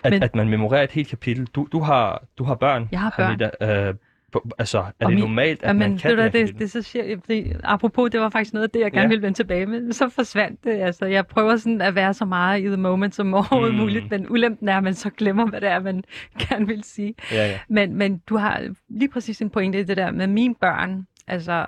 [0.02, 1.46] at, Men- at man memorerer et helt kapitel.
[1.46, 3.40] Du, du, har, du har børn, Jeg har børn.
[3.60, 3.86] Hamida.
[3.88, 3.94] Øh,
[4.32, 6.82] på, altså, er Og det min- normalt, at Jamen, man kan det, det, det, så
[6.82, 9.08] siger jeg, fordi, apropos, det var faktisk noget af det, jeg gerne Ja.
[9.08, 9.92] ville vende tilbage med.
[9.92, 10.70] Så forsvandt det.
[10.70, 13.80] Altså, jeg prøver sådan at være så meget i the moment som overhovedet Mm.
[13.80, 16.04] muligt, men ulempen er, at man så glemmer, hvad det er, man
[16.48, 17.14] gerne vil sige.
[17.32, 17.58] Ja, ja.
[17.68, 21.06] Men, men du har lige præcis en pointe i det der med mine børn.
[21.26, 21.66] Altså,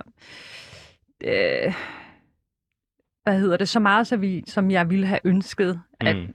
[1.24, 1.74] øh,
[3.22, 3.68] hvad hedder det?
[3.68, 6.26] Så meget, så vi, som jeg ville have ønsket at Mm.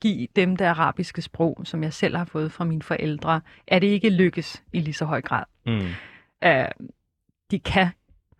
[0.00, 3.86] give dem det arabiske sprog, som jeg selv har fået fra mine forældre, er det
[3.86, 5.44] ikke lykkes i lige så høj grad.
[5.66, 5.86] Mm.
[6.46, 6.86] Uh,
[7.50, 7.88] de kan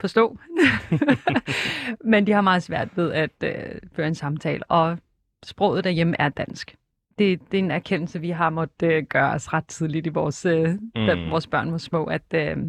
[0.01, 0.39] forstå,
[2.11, 4.99] men de har meget svært ved at uh, føre en samtale, og
[5.45, 6.77] sproget derhjemme er dansk.
[7.18, 10.47] Det, det er en erkendelse, vi har måttet uh, gøre os ret tidligt i vores,
[10.47, 10.91] uh, mm.
[10.95, 12.62] da vores børn var små, at, uh,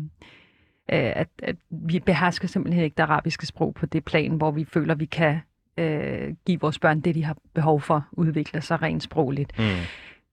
[0.88, 4.95] at, at vi behersker simpelthen ikke det arabiske sprog på det plan, hvor vi føler,
[4.95, 5.39] vi kan
[5.78, 9.60] uh, give vores børn det, de har behov for, udvikle sig rent sprogligt.
[9.60, 9.66] Mm.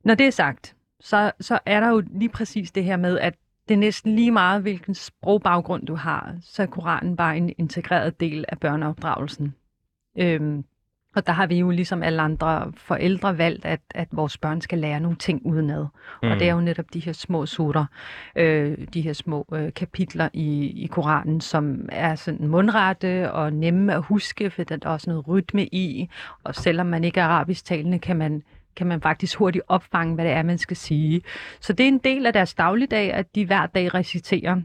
[0.04, 3.34] Når det er sagt, så, så er der jo lige præcis det her med, at
[3.68, 8.20] det er næsten lige meget, hvilken sprogbaggrund du har, så er Koranen bare en integreret
[8.20, 9.54] del af børneopdragelsen.
[10.18, 10.64] Øhm,
[11.16, 14.78] Og der har vi jo ligesom alle andre forældre valgt, at, at vores børn skal
[14.78, 15.86] lære nogle ting udenad.
[16.22, 16.30] Mm.
[16.30, 17.84] Og det er jo netop de her små sutter,
[18.36, 23.94] øh, de her små øh, kapitler i, i Koranen, som er sådan mundrette og nemme
[23.94, 26.08] at huske, for der er også noget rytme i.
[26.44, 28.42] Og selvom man ikke er arabisk talende, kan man
[28.76, 31.22] kan man faktisk hurtigt opfange, hvad det er, man skal sige.
[31.60, 34.60] Så det er en del af deres dagligdag, at de hver dag reciterer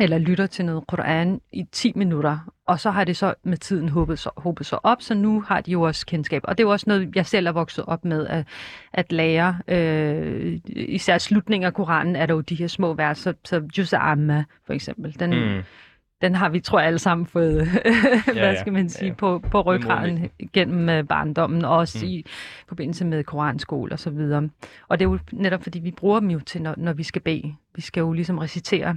[0.00, 3.88] eller lytter til noget Koran i 10 minutter, og så har det så med tiden
[3.88, 6.42] håbet sig, håbet sig op, så nu har de jo også kendskab.
[6.44, 8.46] Og det er jo også noget, jeg selv er vokset op med at,
[8.92, 9.58] at lære.
[9.68, 14.44] Øh, især slutningen af Koranen er der jo de her små verser, så Juz Amma
[14.66, 15.62] for eksempel, den, mm
[16.22, 17.66] den har vi, tror jeg, alle sammen fået,
[18.24, 19.14] hvad ja, skal man sige, ja, ja.
[19.14, 22.10] på, på ryggraden gennem øh, barndommen, og også mm.
[22.10, 22.24] i
[22.68, 24.48] forbindelse med koranskole og så videre.
[24.88, 27.22] Og det er jo netop, fordi vi bruger dem jo til, når, når vi skal
[27.22, 27.54] bede.
[27.74, 28.96] Vi skal jo ligesom recitere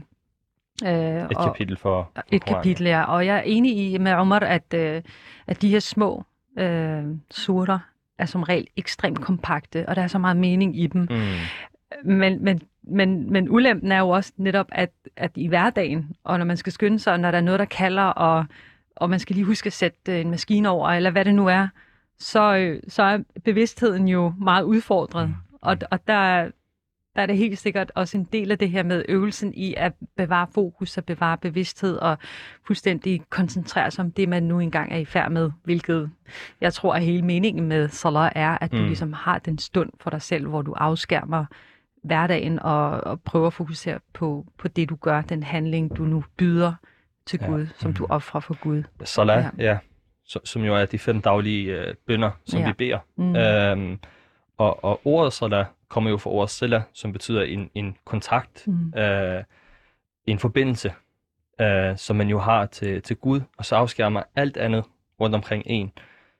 [0.85, 3.03] Øh, et og, kapitel for Et kapitel, ja.
[3.03, 5.01] Og jeg er enig i med Omar, at, øh,
[5.47, 6.23] at de her små
[6.59, 7.79] øh, surter
[8.17, 11.01] er som regel ekstremt kompakte, og der er så meget mening i dem.
[11.01, 11.17] Mm.
[12.17, 16.45] Men, men, men, men ulempen er jo også netop, at, at i hverdagen, og når
[16.45, 18.45] man skal skynde sig, når der er noget, der kalder, og,
[18.95, 21.67] og man skal lige huske at sætte en maskine over, eller hvad det nu er,
[22.19, 25.29] så, øh, så er bevidstheden jo meget udfordret.
[25.29, 25.35] Mm.
[25.61, 26.49] Og, og der,
[27.15, 29.93] der er det helt sikkert også en del af det her med øvelsen i at
[30.17, 32.17] bevare fokus og bevare bevidsthed og
[32.67, 36.09] fuldstændig koncentrere sig om det, man nu engang er i færd med, hvilket
[36.61, 38.83] jeg tror, at hele meningen med salat er, at du mm.
[38.83, 41.45] ligesom har den stund for dig selv, hvor du afskærmer
[42.03, 46.23] hverdagen og, og prøver at fokusere på, på det, du gør, den handling, du nu
[46.37, 46.73] byder
[47.25, 47.47] til ja.
[47.47, 47.95] Gud, som mm.
[47.95, 48.83] du offrer for Gud.
[49.03, 49.63] Salat, ja.
[49.63, 49.77] ja.
[50.25, 52.67] Som jo er de fem daglige øh, bønder, som ja.
[52.67, 52.99] vi beder.
[53.15, 53.35] Mm.
[53.35, 53.99] Øhm,
[54.57, 58.93] og, og ordet salat kommer jo fra ordet silla, som betyder en, en kontakt, mm.
[58.97, 59.43] øh,
[60.25, 60.93] en forbindelse,
[61.61, 64.83] øh, som man jo har til, til Gud, og så afskærmer alt andet
[65.19, 65.91] rundt omkring en,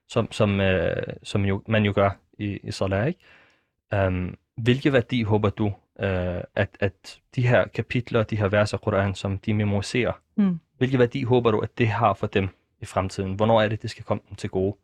[0.08, 2.10] som, som, øh, som jo, man jo gør
[2.40, 3.08] i, i Salah.
[3.08, 4.08] Ikke?
[4.08, 5.66] Um, hvilke værdi håber du,
[6.00, 10.60] øh, at, at de her kapitler, de her verser Koran, som de memoriserer, mm.
[10.78, 12.50] hvilke værdi håber du, at det har for dem
[12.82, 13.34] i fremtiden?
[13.34, 14.76] Hvornår er det, det skal komme dem til gode?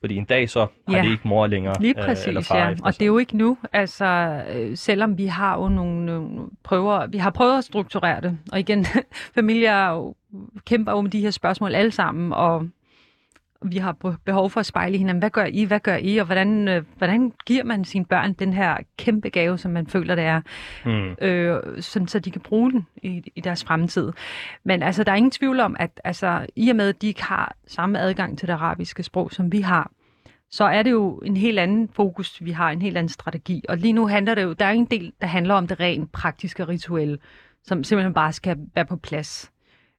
[0.00, 1.02] Fordi en dag så har ja.
[1.02, 1.74] det ikke mor længere.
[1.80, 2.74] Lige øh, præcis, eller far ja.
[2.82, 3.58] Og det er jo ikke nu.
[3.72, 4.04] Altså,
[4.54, 8.38] øh, selvom vi har jo nogle, nogle prøver, vi har prøvet at strukturere det.
[8.52, 8.86] Og igen,
[9.34, 10.14] familier jo,
[10.66, 12.68] kæmper jo med de her spørgsmål alle sammen, og
[13.64, 15.18] vi har behov for at spejle hinanden.
[15.22, 15.64] Hvad gør I?
[15.64, 16.16] Hvad gør I?
[16.16, 20.14] Og hvordan, øh, hvordan giver man sine børn den her kæmpe gave, som man føler,
[20.14, 20.40] det er,
[20.84, 21.26] mm.
[21.26, 24.12] øh, sådan, så de kan bruge den i, i deres fremtid.
[24.64, 27.22] Men altså, der er ingen tvivl om, at altså, i og med, at de ikke
[27.22, 29.90] har samme adgang til det arabiske sprog, som vi har,
[30.50, 33.62] så er det jo en helt anden fokus, vi har, en helt anden strategi.
[33.68, 36.12] Og lige nu handler det jo, der er en del, der handler om det rent
[36.12, 37.18] praktiske rituelle,
[37.64, 39.51] som simpelthen bare skal være på plads.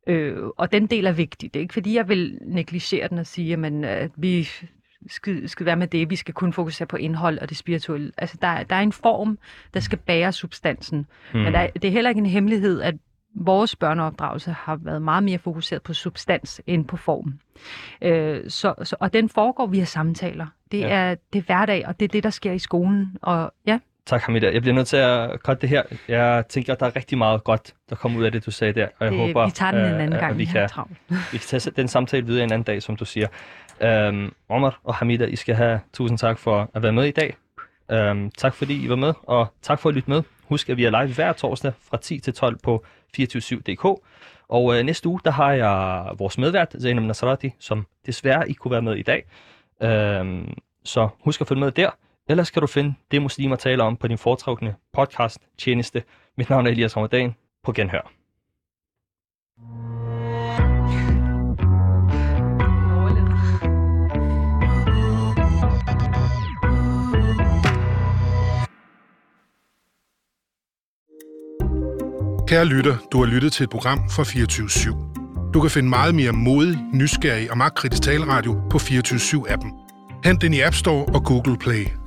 [0.08, 1.54] Øh, og den del er vigtig.
[1.54, 4.50] Det er ikke fordi, jeg vil negligere den og sige, at øh, vi
[5.08, 6.10] skal, skal være med det.
[6.10, 8.12] Vi skal kun fokusere på indhold og det spirituelle.
[8.18, 9.38] Altså, der, der er en form,
[9.74, 11.06] der skal bære substansen.
[11.34, 11.40] Mm.
[11.40, 12.96] Men der, det er heller ikke en hemmelighed, at
[13.36, 17.40] vores børneopdragelse har været meget mere fokuseret på substans end på form.
[18.02, 20.48] Øh, så, så, og den foregår via samtaler.
[20.72, 20.88] Det, ja.
[20.88, 23.18] er, det er hverdag, og det er det, der sker i skolen.
[23.22, 24.52] Og ja, Tak, Hamida.
[24.54, 25.84] Jeg bliver nødt til at cutte det her.
[26.08, 28.74] Jeg tænker, at der er rigtig meget godt, der kommer ud af det, du sagde
[28.74, 28.88] der.
[29.00, 30.38] Og jeg det, håber, vi tager den en anden uh, gang.
[30.38, 30.70] Vi kan,
[31.32, 33.28] vi kan tage den samtale videre en anden dag, som du siger.
[34.10, 37.36] Um, Omar og Hamida, I skal have tusind tak for at være med i dag.
[38.12, 40.24] Um, tak fordi I var med, og tak for at lytte med.
[40.44, 42.86] Husk, at vi er live hver torsdag fra 10 til 12 på
[43.18, 43.86] 247.dk.
[44.50, 48.72] Og uh, næste uge, der har jeg vores medvært, Zainab Nasrati, som desværre ikke kunne
[48.72, 49.26] være med i dag.
[50.22, 51.90] Um, så husk at følge med der.
[52.30, 56.04] Ellers kan du finde det, muslimer taler om på din foretrukne podcast tjeneste.
[56.38, 57.36] Mit navn er Elias Ramadan.
[57.64, 58.12] På genhør.
[72.48, 75.52] Kære lytter, du har lyttet til et program fra 24 /7.
[75.54, 79.72] Du kan finde meget mere modig, nysgerrig og magtkritisk taleradio på 24 7 appen
[80.26, 82.03] Hent den i App Store og Google Play.